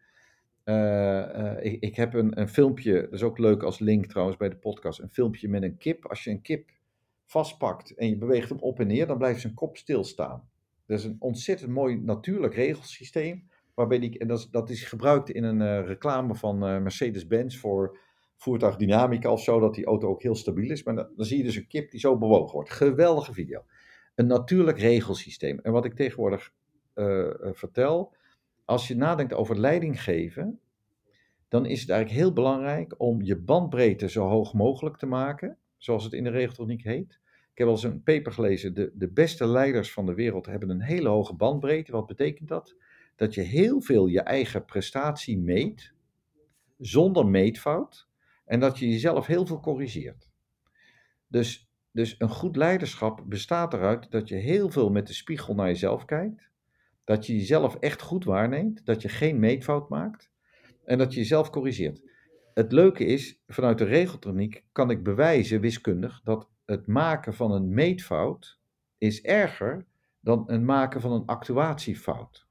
Eh, 0.64 1.56
eh, 1.56 1.66
ik, 1.66 1.82
ik 1.82 1.96
heb 1.96 2.14
een, 2.14 2.40
een 2.40 2.50
filmpje, 2.50 3.02
dat 3.02 3.14
is 3.14 3.24
ook 3.24 3.38
leuk 3.38 3.64
als 3.64 3.80
link 3.80 4.06
trouwens 4.06 4.38
bij 4.38 4.50
de 4.50 4.56
podcast, 4.56 5.00
een 5.00 5.10
filmpje 5.10 5.50
met 5.50 5.64
een 5.64 5.78
kip. 5.78 6.06
Als 6.06 6.24
je 6.24 6.30
een 6.30 6.42
kip 6.42 6.70
vastpakt 7.26 7.96
en 7.96 8.10
je 8.10 8.18
beweegt 8.18 8.50
hem 8.50 8.60
op 8.60 8.80
en 8.80 8.88
neer, 8.88 9.08
dan 9.08 9.18
blijft 9.18 9.42
zijn 9.42 9.54
kop 9.54 9.78
stilstaan. 9.78 10.50
Dat 10.86 11.00
is 11.00 11.06
een 11.06 11.16
ontzettend 11.20 11.72
mooi 11.72 12.00
natuurlijk 12.00 12.54
regelsysteem, 12.54 13.50
waarbij 13.74 14.00
die, 14.00 14.20
en 14.20 14.28
dat, 14.28 14.40
is, 14.40 14.50
dat 14.50 14.70
is 14.70 14.84
gebruikt 14.84 15.30
in 15.30 15.44
een 15.44 15.62
eh, 15.62 15.88
reclame 15.88 16.36
van 16.36 16.60
Mercedes-Benz 16.60 17.58
voor 17.58 17.98
voertuigdynamica 18.38 19.32
of 19.32 19.42
zo, 19.42 19.60
dat 19.60 19.74
die 19.74 19.86
auto 19.86 20.08
ook 20.08 20.22
heel 20.22 20.36
stabiel 20.36 20.72
is. 20.72 20.84
Maar 20.84 20.96
dan, 20.96 21.08
dan 21.16 21.26
zie 21.26 21.38
je 21.38 21.44
dus 21.44 21.56
een 21.56 21.68
kip 21.68 21.92
die 21.92 22.00
zo 22.00 22.18
bewogen 22.18 22.54
wordt. 22.54 22.70
Geweldige 22.70 23.34
video. 23.34 23.64
Een 24.16 24.28
natuurlijk 24.28 24.80
regelsysteem. 24.80 25.60
En 25.60 25.72
wat 25.72 25.86
ik 25.86 25.96
tegenwoordig 25.96 26.54
vertel, 27.52 28.14
als 28.72 28.88
je 28.88 28.96
nadenkt 28.96 29.34
over 29.34 29.60
leiding 29.60 30.04
geven, 30.04 30.60
dan 31.48 31.66
is 31.66 31.82
het 31.82 31.90
eigenlijk 31.90 32.20
heel 32.22 32.34
belangrijk 32.34 32.94
om 32.98 33.22
je 33.22 33.38
bandbreedte 33.38 34.10
zo 34.10 34.28
hoog 34.28 34.54
mogelijk 34.54 34.98
te 34.98 35.06
maken, 35.06 35.58
zoals 35.78 36.04
het 36.04 36.14
in 36.14 36.24
de 36.24 36.30
regeltechniek 36.30 36.84
heet. 36.84 37.20
Ik 37.52 37.58
heb 37.58 37.68
al 37.68 37.74
eens 37.74 37.84
een 37.84 38.04
paper 38.04 38.32
gelezen, 38.32 38.74
de, 38.74 38.92
de 38.94 39.08
beste 39.08 39.48
leiders 39.48 39.94
van 39.94 40.06
de 40.06 40.14
wereld 40.14 40.46
hebben 40.46 40.70
een 40.70 40.82
hele 40.82 41.10
hoge 41.10 41.34
bandbreedte. 41.34 41.92
Wat 41.92 42.08
betekent 42.08 42.48
dat? 42.50 42.76
Dat 43.16 43.34
je 43.34 43.42
heel 43.42 43.82
veel 43.82 44.08
je 44.08 44.22
eigen 44.22 44.66
prestatie 44.66 45.38
meet, 45.38 45.94
zonder 46.78 47.28
meetfout, 47.28 48.08
en 48.46 48.60
dat 48.60 48.80
je 48.80 48.90
jezelf 48.90 49.26
heel 49.26 49.46
veel 49.46 49.60
corrigeert. 49.60 50.30
Dus, 51.28 51.70
dus 51.92 52.16
een 52.18 52.30
goed 52.30 52.56
leiderschap 52.56 53.24
bestaat 53.26 53.74
eruit 53.74 54.12
dat 54.12 54.28
je 54.28 54.36
heel 54.36 54.70
veel 54.70 54.90
met 54.90 55.08
de 55.08 55.14
spiegel 55.14 55.56
naar 55.56 55.68
jezelf 55.68 56.06
kijkt, 56.06 56.51
dat 57.04 57.26
je 57.26 57.36
jezelf 57.36 57.76
echt 57.76 58.02
goed 58.02 58.24
waarneemt, 58.24 58.86
dat 58.86 59.02
je 59.02 59.10
geen 59.10 59.40
meetfout 59.40 59.90
maakt 59.90 60.32
en 60.86 60.98
dat 60.98 61.14
je 61.14 61.20
jezelf 61.20 61.50
corrigeert. 61.50 62.02
Het 62.54 62.72
leuke 62.72 63.06
is, 63.06 63.42
vanuit 63.48 63.78
de 63.78 63.84
regeltechniek 63.84 64.64
kan 64.72 64.90
ik 64.90 65.04
bewijzen, 65.04 65.62
wiskundig, 65.62 66.22
dat 66.24 66.50
het 66.66 66.88
maken 66.88 67.34
van 67.34 67.52
een 67.52 67.74
meetfout 67.74 68.60
is 68.98 69.22
erger 69.22 69.86
dan 70.20 70.44
het 70.48 70.62
maken 70.62 71.02
van 71.02 71.12
een 71.12 71.26
actuatiefout. 71.26 72.48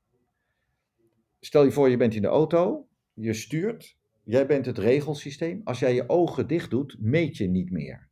Stel 1.40 1.64
je 1.64 1.70
voor, 1.70 1.88
je 1.88 1.96
bent 1.96 2.14
in 2.14 2.22
de 2.22 2.28
auto, 2.28 2.88
je 3.14 3.32
stuurt, 3.32 3.96
jij 4.24 4.46
bent 4.46 4.66
het 4.66 4.78
regelsysteem. 4.78 5.60
Als 5.64 5.78
jij 5.78 5.94
je 5.94 6.08
ogen 6.08 6.46
dicht 6.46 6.70
doet, 6.70 6.96
meet 6.98 7.36
je 7.36 7.48
niet 7.48 7.70
meer. 7.70 8.08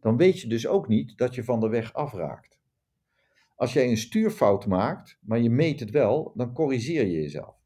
Dan 0.00 0.16
weet 0.16 0.40
je 0.40 0.48
dus 0.48 0.66
ook 0.66 0.88
niet 0.88 1.18
dat 1.18 1.34
je 1.34 1.44
van 1.44 1.60
de 1.60 1.68
weg 1.68 1.92
afraakt. 1.92 2.60
Als 3.62 3.72
jij 3.72 3.88
een 3.88 3.96
stuurfout 3.96 4.66
maakt, 4.66 5.18
maar 5.20 5.40
je 5.40 5.50
meet 5.50 5.80
het 5.80 5.90
wel, 5.90 6.32
dan 6.34 6.52
corrigeer 6.52 7.06
je 7.06 7.20
jezelf. 7.20 7.56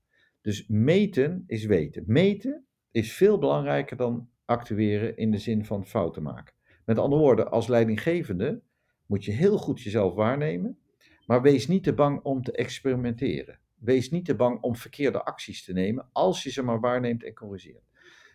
Dus 0.40 0.66
meten 0.68 1.44
is 1.46 1.64
weten. 1.64 2.04
Meten 2.06 2.66
is 2.90 3.12
veel 3.12 3.38
belangrijker 3.38 3.96
dan 3.96 4.28
actueren 4.44 5.16
in 5.16 5.30
de 5.30 5.38
zin 5.38 5.64
van 5.64 5.87
fouten 5.87 6.22
maken. 6.22 6.54
Met 6.85 6.98
andere 6.98 7.22
woorden, 7.22 7.50
als 7.50 7.66
leidinggevende 7.66 8.62
moet 9.06 9.24
je 9.24 9.32
heel 9.32 9.59
goed 9.59 9.82
jezelf 9.82 10.14
waarnemen, 10.14 10.78
maar 11.26 11.42
wees 11.42 11.68
niet 11.68 11.82
te 11.82 11.94
bang 11.94 12.20
om 12.22 12.42
te 12.42 12.52
experimenteren. 12.52 13.59
Wees 13.78 14.11
niet 14.11 14.24
te 14.24 14.37
bang 14.37 14.61
om 14.61 14.76
verkeerde 14.76 15.24
acties 15.24 15.64
te 15.64 15.72
nemen, 15.72 16.09
als 16.12 16.42
je 16.42 16.50
ze 16.50 16.62
maar 16.62 16.80
waarneemt 16.80 17.24
en 17.24 17.35
corrigeert. 17.35 17.85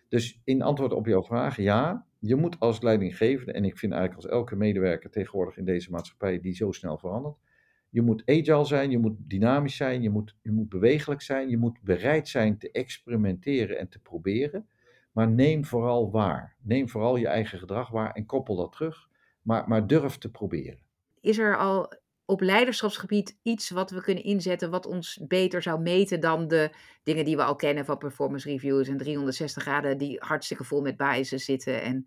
Dus 0.08 0.40
in 0.44 0.62
antwoord 0.62 0.92
op 0.92 1.06
jouw 1.06 1.22
vraag, 1.22 1.56
ja, 1.56 2.06
je 2.18 2.36
moet 2.36 2.60
als 2.60 2.80
leidinggevende, 2.80 3.52
en 3.52 3.64
ik 3.64 3.78
vind 3.78 3.92
eigenlijk 3.92 4.22
als 4.22 4.32
elke 4.32 4.56
medewerker 4.56 5.10
tegenwoordig 5.10 5.56
in 5.56 5.64
deze 5.64 5.90
maatschappij 5.90 6.40
die 6.40 6.54
zo 6.54 6.72
snel 6.72 6.98
verandert, 6.98 7.36
je 7.92 8.02
moet 8.02 8.22
agile 8.26 8.64
zijn, 8.64 8.90
je 8.90 8.98
moet 8.98 9.16
dynamisch 9.18 9.76
zijn, 9.76 10.02
je 10.02 10.10
moet, 10.10 10.34
je 10.42 10.50
moet 10.50 10.68
bewegelijk 10.68 11.22
zijn, 11.22 11.48
je 11.48 11.56
moet 11.56 11.80
bereid 11.80 12.28
zijn 12.28 12.58
te 12.58 12.70
experimenteren 12.70 13.78
en 13.78 13.88
te 13.88 13.98
proberen. 13.98 14.68
Maar 15.12 15.28
neem 15.28 15.64
vooral 15.64 16.10
waar. 16.10 16.56
Neem 16.62 16.88
vooral 16.88 17.16
je 17.16 17.26
eigen 17.26 17.58
gedrag 17.58 17.90
waar 17.90 18.12
en 18.12 18.26
koppel 18.26 18.56
dat 18.56 18.72
terug. 18.72 19.08
Maar, 19.42 19.68
maar 19.68 19.86
durf 19.86 20.18
te 20.18 20.30
proberen. 20.30 20.78
Is 21.20 21.38
er 21.38 21.56
al 21.56 21.92
op 22.24 22.40
leiderschapsgebied 22.40 23.38
iets 23.42 23.70
wat 23.70 23.90
we 23.90 24.02
kunnen 24.02 24.24
inzetten 24.24 24.70
wat 24.70 24.86
ons 24.86 25.20
beter 25.28 25.62
zou 25.62 25.80
meten 25.80 26.20
dan 26.20 26.48
de 26.48 26.70
dingen 27.02 27.24
die 27.24 27.36
we 27.36 27.44
al 27.44 27.56
kennen 27.56 27.84
van 27.84 27.98
performance 27.98 28.48
reviews 28.48 28.88
en 28.88 28.96
360 28.96 29.62
graden 29.62 29.98
die 29.98 30.16
hartstikke 30.20 30.64
vol 30.64 30.80
met 30.80 30.96
biases 30.96 31.44
zitten 31.44 31.82
en 31.82 32.06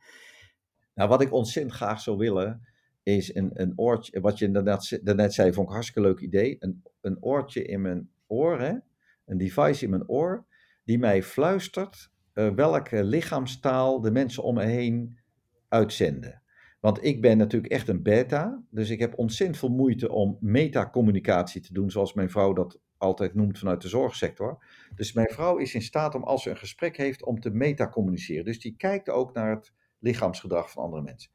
Nou, 0.93 1.10
wat 1.10 1.21
ik 1.21 1.34
ontzettend 1.34 1.76
graag 1.76 2.02
zou 2.02 2.17
willen, 2.17 2.67
is 3.13 3.36
een, 3.36 3.52
een 3.54 3.74
oortje, 3.76 4.20
wat 4.20 4.38
je 4.38 4.46
inderdaad, 4.46 5.00
daarnet 5.02 5.34
zei, 5.34 5.48
vond 5.48 5.62
ik 5.62 5.68
een 5.68 5.74
hartstikke 5.74 6.10
leuk 6.10 6.20
idee, 6.20 6.56
een, 6.60 6.84
een 7.02 7.18
oortje 7.24 7.63
in 7.63 7.82
mijn 7.82 8.10
oor, 8.28 8.60
hè? 8.60 8.74
een 9.26 9.38
device 9.38 9.84
in 9.84 9.89
mijn 9.89 10.08
oor, 10.10 10.46
die 10.84 11.00
mij 11.00 11.24
fluistert 11.24 12.10
uh, 12.34 12.54
welke 12.54 13.04
lichaamstaal 13.04 14.02
de 14.02 14.12
mensen 14.12 14.44
om 14.44 14.56
me 14.56 14.63
heen 14.63 15.20
uitzenden. 15.68 16.41
Want 16.80 17.04
ik 17.04 17.22
ben 17.22 17.38
natuurlijk 17.38 17.74
echt 17.74 17.88
een 17.88 18.04
beta, 18.04 18.63
dus 18.70 18.89
ik 18.89 19.00
heb 19.00 19.18
ontzettend 19.18 19.60
veel 19.60 19.70
moeite 19.70 20.12
om 20.12 20.38
metacommunicatie 20.39 21.62
te 21.62 21.74
doen, 21.74 21.91
zoals 21.91 22.13
mijn 22.13 22.30
vrouw 22.30 22.54
dat 22.54 22.80
altijd 22.98 23.34
noemt 23.34 23.60
vanuit 23.60 23.82
de 23.82 23.88
zorgsector. 23.88 24.65
Dus 24.96 25.13
mijn 25.13 25.30
vrouw 25.30 25.58
is 25.58 25.74
in 25.74 25.82
staat 25.82 26.15
om 26.15 26.24
als 26.24 26.44
ze 26.44 26.50
een 26.50 26.58
gesprek 26.58 26.98
heeft 26.98 27.24
om 27.24 27.39
te 27.39 27.50
metacommuniceren. 27.50 28.46
Dus 28.46 28.60
die 28.60 28.76
kijkt 28.78 29.10
ook 29.10 29.34
naar 29.34 29.50
het 29.50 29.74
lichaamsgedrag 30.00 30.72
van 30.72 30.84
andere 30.84 31.02
mensen. 31.02 31.32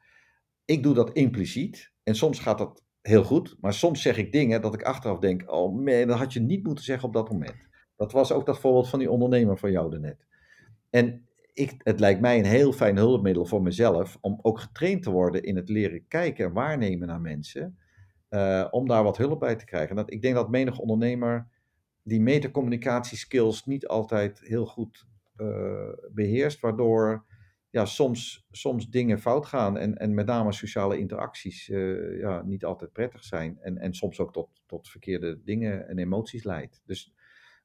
Ik 0.71 0.83
doe 0.83 0.95
dat 0.95 1.13
impliciet 1.13 1.93
en 2.03 2.15
soms 2.15 2.39
gaat 2.39 2.59
dat 2.59 2.85
heel 3.01 3.25
goed, 3.25 3.57
maar 3.61 3.73
soms 3.73 4.03
zeg 4.03 4.17
ik 4.17 4.33
dingen 4.33 4.63
dat 4.63 4.75
ik 4.75 4.83
achteraf 4.83 5.19
denk, 5.19 5.53
oh 5.53 5.75
man, 5.75 6.07
dat 6.07 6.19
had 6.19 6.33
je 6.33 6.41
niet 6.41 6.65
moeten 6.65 6.85
zeggen 6.85 7.09
op 7.09 7.15
dat 7.15 7.31
moment. 7.31 7.69
Dat 7.97 8.13
was 8.13 8.33
ook 8.33 8.47
dat 8.47 8.59
voorbeeld 8.59 8.89
van 8.89 8.99
die 8.99 9.11
ondernemer 9.11 9.59
van 9.59 9.71
jou 9.71 9.91
daarnet. 9.91 10.27
En 10.91 11.29
ik, 11.53 11.75
het 11.79 12.01
lijkt 12.01 12.21
mij 12.21 12.39
een 12.39 12.45
heel 12.45 12.73
fijn 12.73 12.97
hulpmiddel 12.97 13.47
voor 13.47 13.63
mezelf 13.63 14.19
om 14.21 14.39
ook 14.43 14.61
getraind 14.61 15.03
te 15.03 15.11
worden 15.11 15.43
in 15.43 15.57
het 15.57 15.69
leren 15.69 16.07
kijken 16.09 16.45
en 16.45 16.53
waarnemen 16.53 17.09
naar 17.09 17.21
mensen, 17.21 17.79
uh, 18.31 18.67
om 18.71 18.89
daar 18.89 19.03
wat 19.03 19.17
hulp 19.17 19.41
bij 19.41 19.57
te 19.57 19.65
krijgen. 19.65 19.97
Dat, 19.97 20.13
ik 20.13 20.23
denk 20.23 20.35
dat 20.35 20.51
menig 20.51 20.79
ondernemer 20.79 21.49
die 22.03 22.21
metacommunicatieskills 22.21 23.65
niet 23.65 23.87
altijd 23.87 24.41
heel 24.41 24.67
goed 24.67 25.07
uh, 25.37 25.89
beheerst, 26.13 26.61
waardoor 26.61 27.25
ja, 27.71 27.85
soms, 27.85 28.47
soms 28.51 28.89
dingen 28.89 29.21
fout 29.21 29.47
gaan 29.47 29.79
en, 29.79 29.97
en 29.97 30.15
met 30.15 30.27
name 30.27 30.53
sociale 30.53 30.99
interacties 30.99 31.69
uh, 31.69 32.21
ja, 32.21 32.43
niet 32.43 32.65
altijd 32.65 32.93
prettig 32.93 33.25
zijn 33.25 33.59
en, 33.61 33.79
en 33.79 33.95
soms 33.95 34.21
ook 34.21 34.33
tot, 34.33 34.63
tot 34.67 34.89
verkeerde 34.89 35.41
dingen 35.45 35.89
en 35.89 35.99
emoties 35.99 36.45
leidt. 36.45 36.83
Dus 36.85 37.15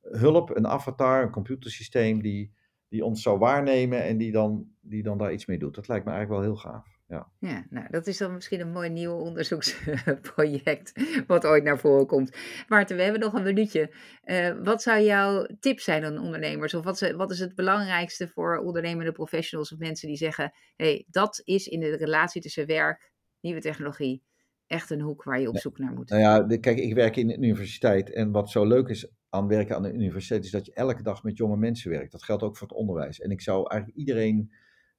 hulp, 0.02 0.56
een 0.56 0.68
avatar, 0.68 1.24
een 1.24 1.32
computersysteem 1.32 2.22
die, 2.22 2.54
die 2.88 3.06
ons 3.06 3.22
zou 3.22 3.40
waarnemen 3.40 4.04
en 4.04 4.18
die 4.18 4.32
dan, 4.32 4.68
die 4.82 5.04
dan 5.04 5.18
daar 5.18 5.34
iets 5.34 5.46
mee 5.46 5.60
doet. 5.60 5.76
Dat 5.76 5.88
lijkt 5.88 6.06
me 6.06 6.12
eigenlijk 6.12 6.42
wel 6.42 6.52
heel 6.52 6.62
gaaf. 6.72 6.95
Ja. 7.08 7.32
ja, 7.40 7.66
nou, 7.70 7.88
dat 7.90 8.08
is 8.08 8.18
dan 8.18 8.34
misschien 8.34 8.60
een 8.60 8.72
mooi 8.72 8.90
nieuw 8.90 9.14
onderzoeksproject 9.14 10.92
wat 11.28 11.46
ooit 11.46 11.64
naar 11.64 11.80
voren 11.80 12.08
komt. 12.08 12.38
Maarten, 12.68 12.96
we 12.96 13.04
hebben 13.04 13.22
nog 13.22 13.34
een 13.34 13.44
minuutje. 13.44 13.94
Uh, 14.26 14.64
wat 14.64 14.82
zou 14.82 15.02
jouw 15.02 15.48
tip 15.60 15.80
zijn 15.80 16.04
aan 16.04 16.18
ondernemers? 16.18 16.74
Of 16.74 16.84
wat 16.84 17.02
is, 17.02 17.12
wat 17.12 17.32
is 17.32 17.40
het 17.40 17.56
belangrijkste 17.56 18.28
voor 18.28 18.58
ondernemende 18.58 19.12
professionals 19.12 19.72
of 19.72 19.80
mensen 19.80 20.08
die 20.08 20.18
zeggen: 20.18 20.54
hey, 20.76 21.06
dat 21.08 21.42
is 21.44 21.68
in 21.68 21.80
de 21.80 21.96
relatie 21.96 22.42
tussen 22.42 22.66
werk, 22.66 23.12
nieuwe 23.40 23.62
technologie, 23.62 24.24
echt 24.68 24.90
een 24.90 25.02
hoek 25.02 25.24
waar 25.24 25.40
je 25.40 25.50
op 25.50 25.58
zoek 25.58 25.78
naar 25.78 25.94
moet? 25.94 26.10
Nou 26.10 26.22
ja, 26.22 26.58
kijk, 26.58 26.78
ik 26.78 26.94
werk 26.94 27.16
in 27.16 27.28
de 27.28 27.38
universiteit 27.38 28.14
en 28.14 28.32
wat 28.32 28.50
zo 28.50 28.66
leuk 28.66 28.88
is 28.88 29.12
aan 29.30 29.48
werken 29.48 29.76
aan 29.76 29.84
de 29.84 29.94
universiteit 29.94 30.46
is 30.46 30.52
dat 30.52 30.66
je 30.66 30.74
elke 30.74 31.04
dag 31.04 31.24
met 31.24 31.38
jonge 31.38 31.58
mensen 31.58 31.92
werkt. 31.92 32.12
Dat 32.12 32.24
geldt 32.24 32.44
ook 32.44 32.58
voor 32.58 32.68
het 32.68 32.78
onderwijs. 32.78 33.20
En 33.20 33.32
ik 33.32 33.42
zou 33.42 33.70
eigenlijk 33.70 34.00
iedereen 34.00 34.52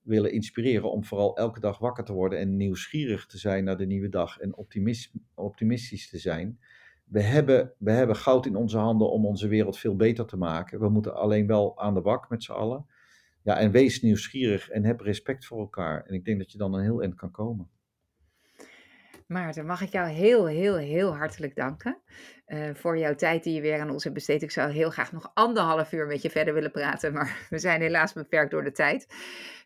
willen 0.07 0.33
inspireren 0.33 0.91
om 0.91 1.05
vooral 1.05 1.37
elke 1.37 1.61
dag 1.61 1.79
wakker 1.79 2.05
te 2.05 2.13
worden 2.13 2.39
en 2.39 2.57
nieuwsgierig 2.57 3.27
te 3.27 3.39
zijn 3.39 3.65
naar 3.65 3.77
de 3.77 3.87
nieuwe 3.87 4.09
dag 4.09 4.39
en 4.39 4.57
optimistisch 5.35 6.09
te 6.09 6.19
zijn. 6.19 6.59
We 7.05 7.21
hebben, 7.21 7.73
we 7.79 7.91
hebben 7.91 8.17
goud 8.17 8.47
in 8.47 8.57
onze 8.57 8.79
handen 8.79 9.11
om 9.11 9.27
onze 9.27 9.49
wereld 9.49 9.79
veel 9.79 9.97
beter 9.97 10.27
te 10.27 10.37
maken. 10.37 10.81
We 10.81 10.89
moeten 10.89 11.15
alleen 11.15 11.47
wel 11.47 11.79
aan 11.79 11.95
de 11.95 12.01
bak 12.01 12.31
met 12.31 12.43
z'n 12.43 12.53
allen. 12.53 12.87
Ja, 13.43 13.59
en 13.59 13.71
wees 13.71 14.03
nieuwsgierig 14.03 14.69
en 14.69 14.85
heb 14.85 15.01
respect 15.01 15.47
voor 15.47 15.59
elkaar. 15.59 16.05
En 16.05 16.15
ik 16.15 16.25
denk 16.25 16.39
dat 16.39 16.53
je 16.53 16.59
dan 16.59 16.75
een 16.75 16.83
heel 16.83 17.03
eind 17.03 17.15
kan 17.15 17.31
komen. 17.31 17.69
Maarten, 19.27 19.67
mag 19.67 19.81
ik 19.81 19.89
jou 19.89 20.09
heel, 20.09 20.47
heel, 20.47 20.77
heel 20.77 21.17
hartelijk 21.17 21.55
danken 21.55 22.03
uh, 22.47 22.75
voor 22.75 22.99
jouw 22.99 23.15
tijd 23.15 23.45
die 23.45 23.55
je 23.55 23.61
weer 23.61 23.81
aan 23.81 23.91
ons 23.91 24.03
hebt 24.03 24.15
besteed. 24.15 24.43
Ik 24.43 24.51
zou 24.51 24.71
heel 24.71 24.91
graag 24.91 25.13
nog 25.13 25.31
anderhalf 25.35 25.93
uur 25.93 26.07
met 26.07 26.23
je 26.23 26.31
verder 26.31 26.55
willen 26.55 26.71
praten, 26.71 27.13
maar 27.13 27.39
we 27.51 27.59
zijn 27.59 27.81
helaas 27.81 28.13
beperkt 28.13 28.51
door 28.51 28.65
de 28.65 28.73
tijd. 28.73 29.07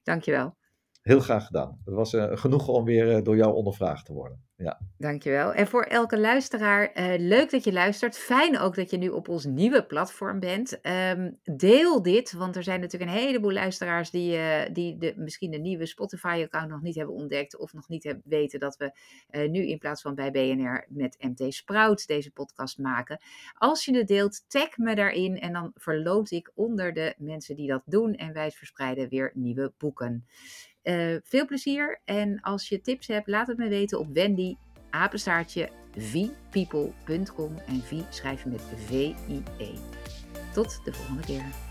Dankjewel. 0.03 0.57
Heel 1.03 1.20
graag 1.20 1.46
gedaan. 1.46 1.81
Het 1.85 1.94
was 1.94 2.12
uh, 2.12 2.37
genoeg 2.37 2.68
om 2.68 2.85
weer 2.85 3.16
uh, 3.16 3.23
door 3.23 3.37
jou 3.37 3.55
ondervraagd 3.55 4.07
te 4.07 4.12
worden. 4.12 4.44
Ja. 4.62 4.79
Dankjewel. 4.99 5.53
En 5.53 5.66
voor 5.66 5.83
elke 5.83 6.18
luisteraar, 6.18 6.90
uh, 6.94 7.14
leuk 7.18 7.51
dat 7.51 7.64
je 7.64 7.73
luistert. 7.73 8.18
Fijn 8.18 8.59
ook 8.59 8.75
dat 8.75 8.90
je 8.90 8.96
nu 8.96 9.09
op 9.09 9.29
ons 9.29 9.44
nieuwe 9.44 9.87
platform 9.87 10.40
bent. 10.40 10.79
Um, 10.87 11.38
deel 11.44 12.03
dit, 12.03 12.33
want 12.33 12.57
er 12.57 12.62
zijn 12.62 12.81
natuurlijk 12.81 13.11
een 13.11 13.18
heleboel 13.18 13.53
luisteraars 13.53 14.11
die, 14.11 14.38
die 14.73 14.99
de, 14.99 15.14
misschien 15.16 15.51
de 15.51 15.59
nieuwe 15.59 15.87
Spotify-account 15.87 16.68
nog 16.68 16.83
niet 16.83 16.94
hebben 16.94 17.14
ontdekt. 17.14 17.57
Of 17.57 17.73
nog 17.73 17.88
niet 17.88 18.16
weten 18.25 18.61
dat 18.61 18.77
we 18.77 18.92
nu 19.49 19.66
in 19.66 19.79
plaats 19.79 20.03
van 20.03 20.14
bij 20.14 20.31
BNR 20.31 20.87
met 20.88 21.16
MT 21.18 21.55
Sprout 21.55 22.07
deze 22.07 22.31
podcast 22.31 22.79
maken. 22.79 23.20
Als 23.55 23.85
je 23.85 23.96
het 23.96 24.09
deelt, 24.09 24.44
tag 24.49 24.77
me 24.77 24.94
daarin 24.94 25.38
en 25.38 25.53
dan 25.53 25.70
verloot 25.75 26.31
ik 26.31 26.51
onder 26.55 26.92
de 26.92 27.14
mensen 27.18 27.57
die 27.57 27.68
dat 27.68 27.83
doen. 27.85 28.14
En 28.14 28.33
wij 28.33 28.51
verspreiden 28.51 29.09
weer 29.09 29.31
nieuwe 29.35 29.73
boeken. 29.79 30.27
Veel 31.23 31.46
plezier 31.46 32.01
en 32.05 32.40
als 32.40 32.68
je 32.68 32.81
tips 32.81 33.07
hebt, 33.07 33.29
laat 33.29 33.46
het 33.46 33.57
me 33.57 33.68
weten 33.68 33.99
op 33.99 34.12
Wendy 34.12 34.49
apenstaartje 34.90 35.68
vpeople.com 35.96 37.59
en 37.66 37.83
V 37.83 37.92
schrijf 38.11 38.42
je 38.42 38.48
met 38.48 38.62
V-I-E. 38.87 39.72
Tot 40.53 40.81
de 40.85 40.92
volgende 40.92 41.22
keer. 41.22 41.69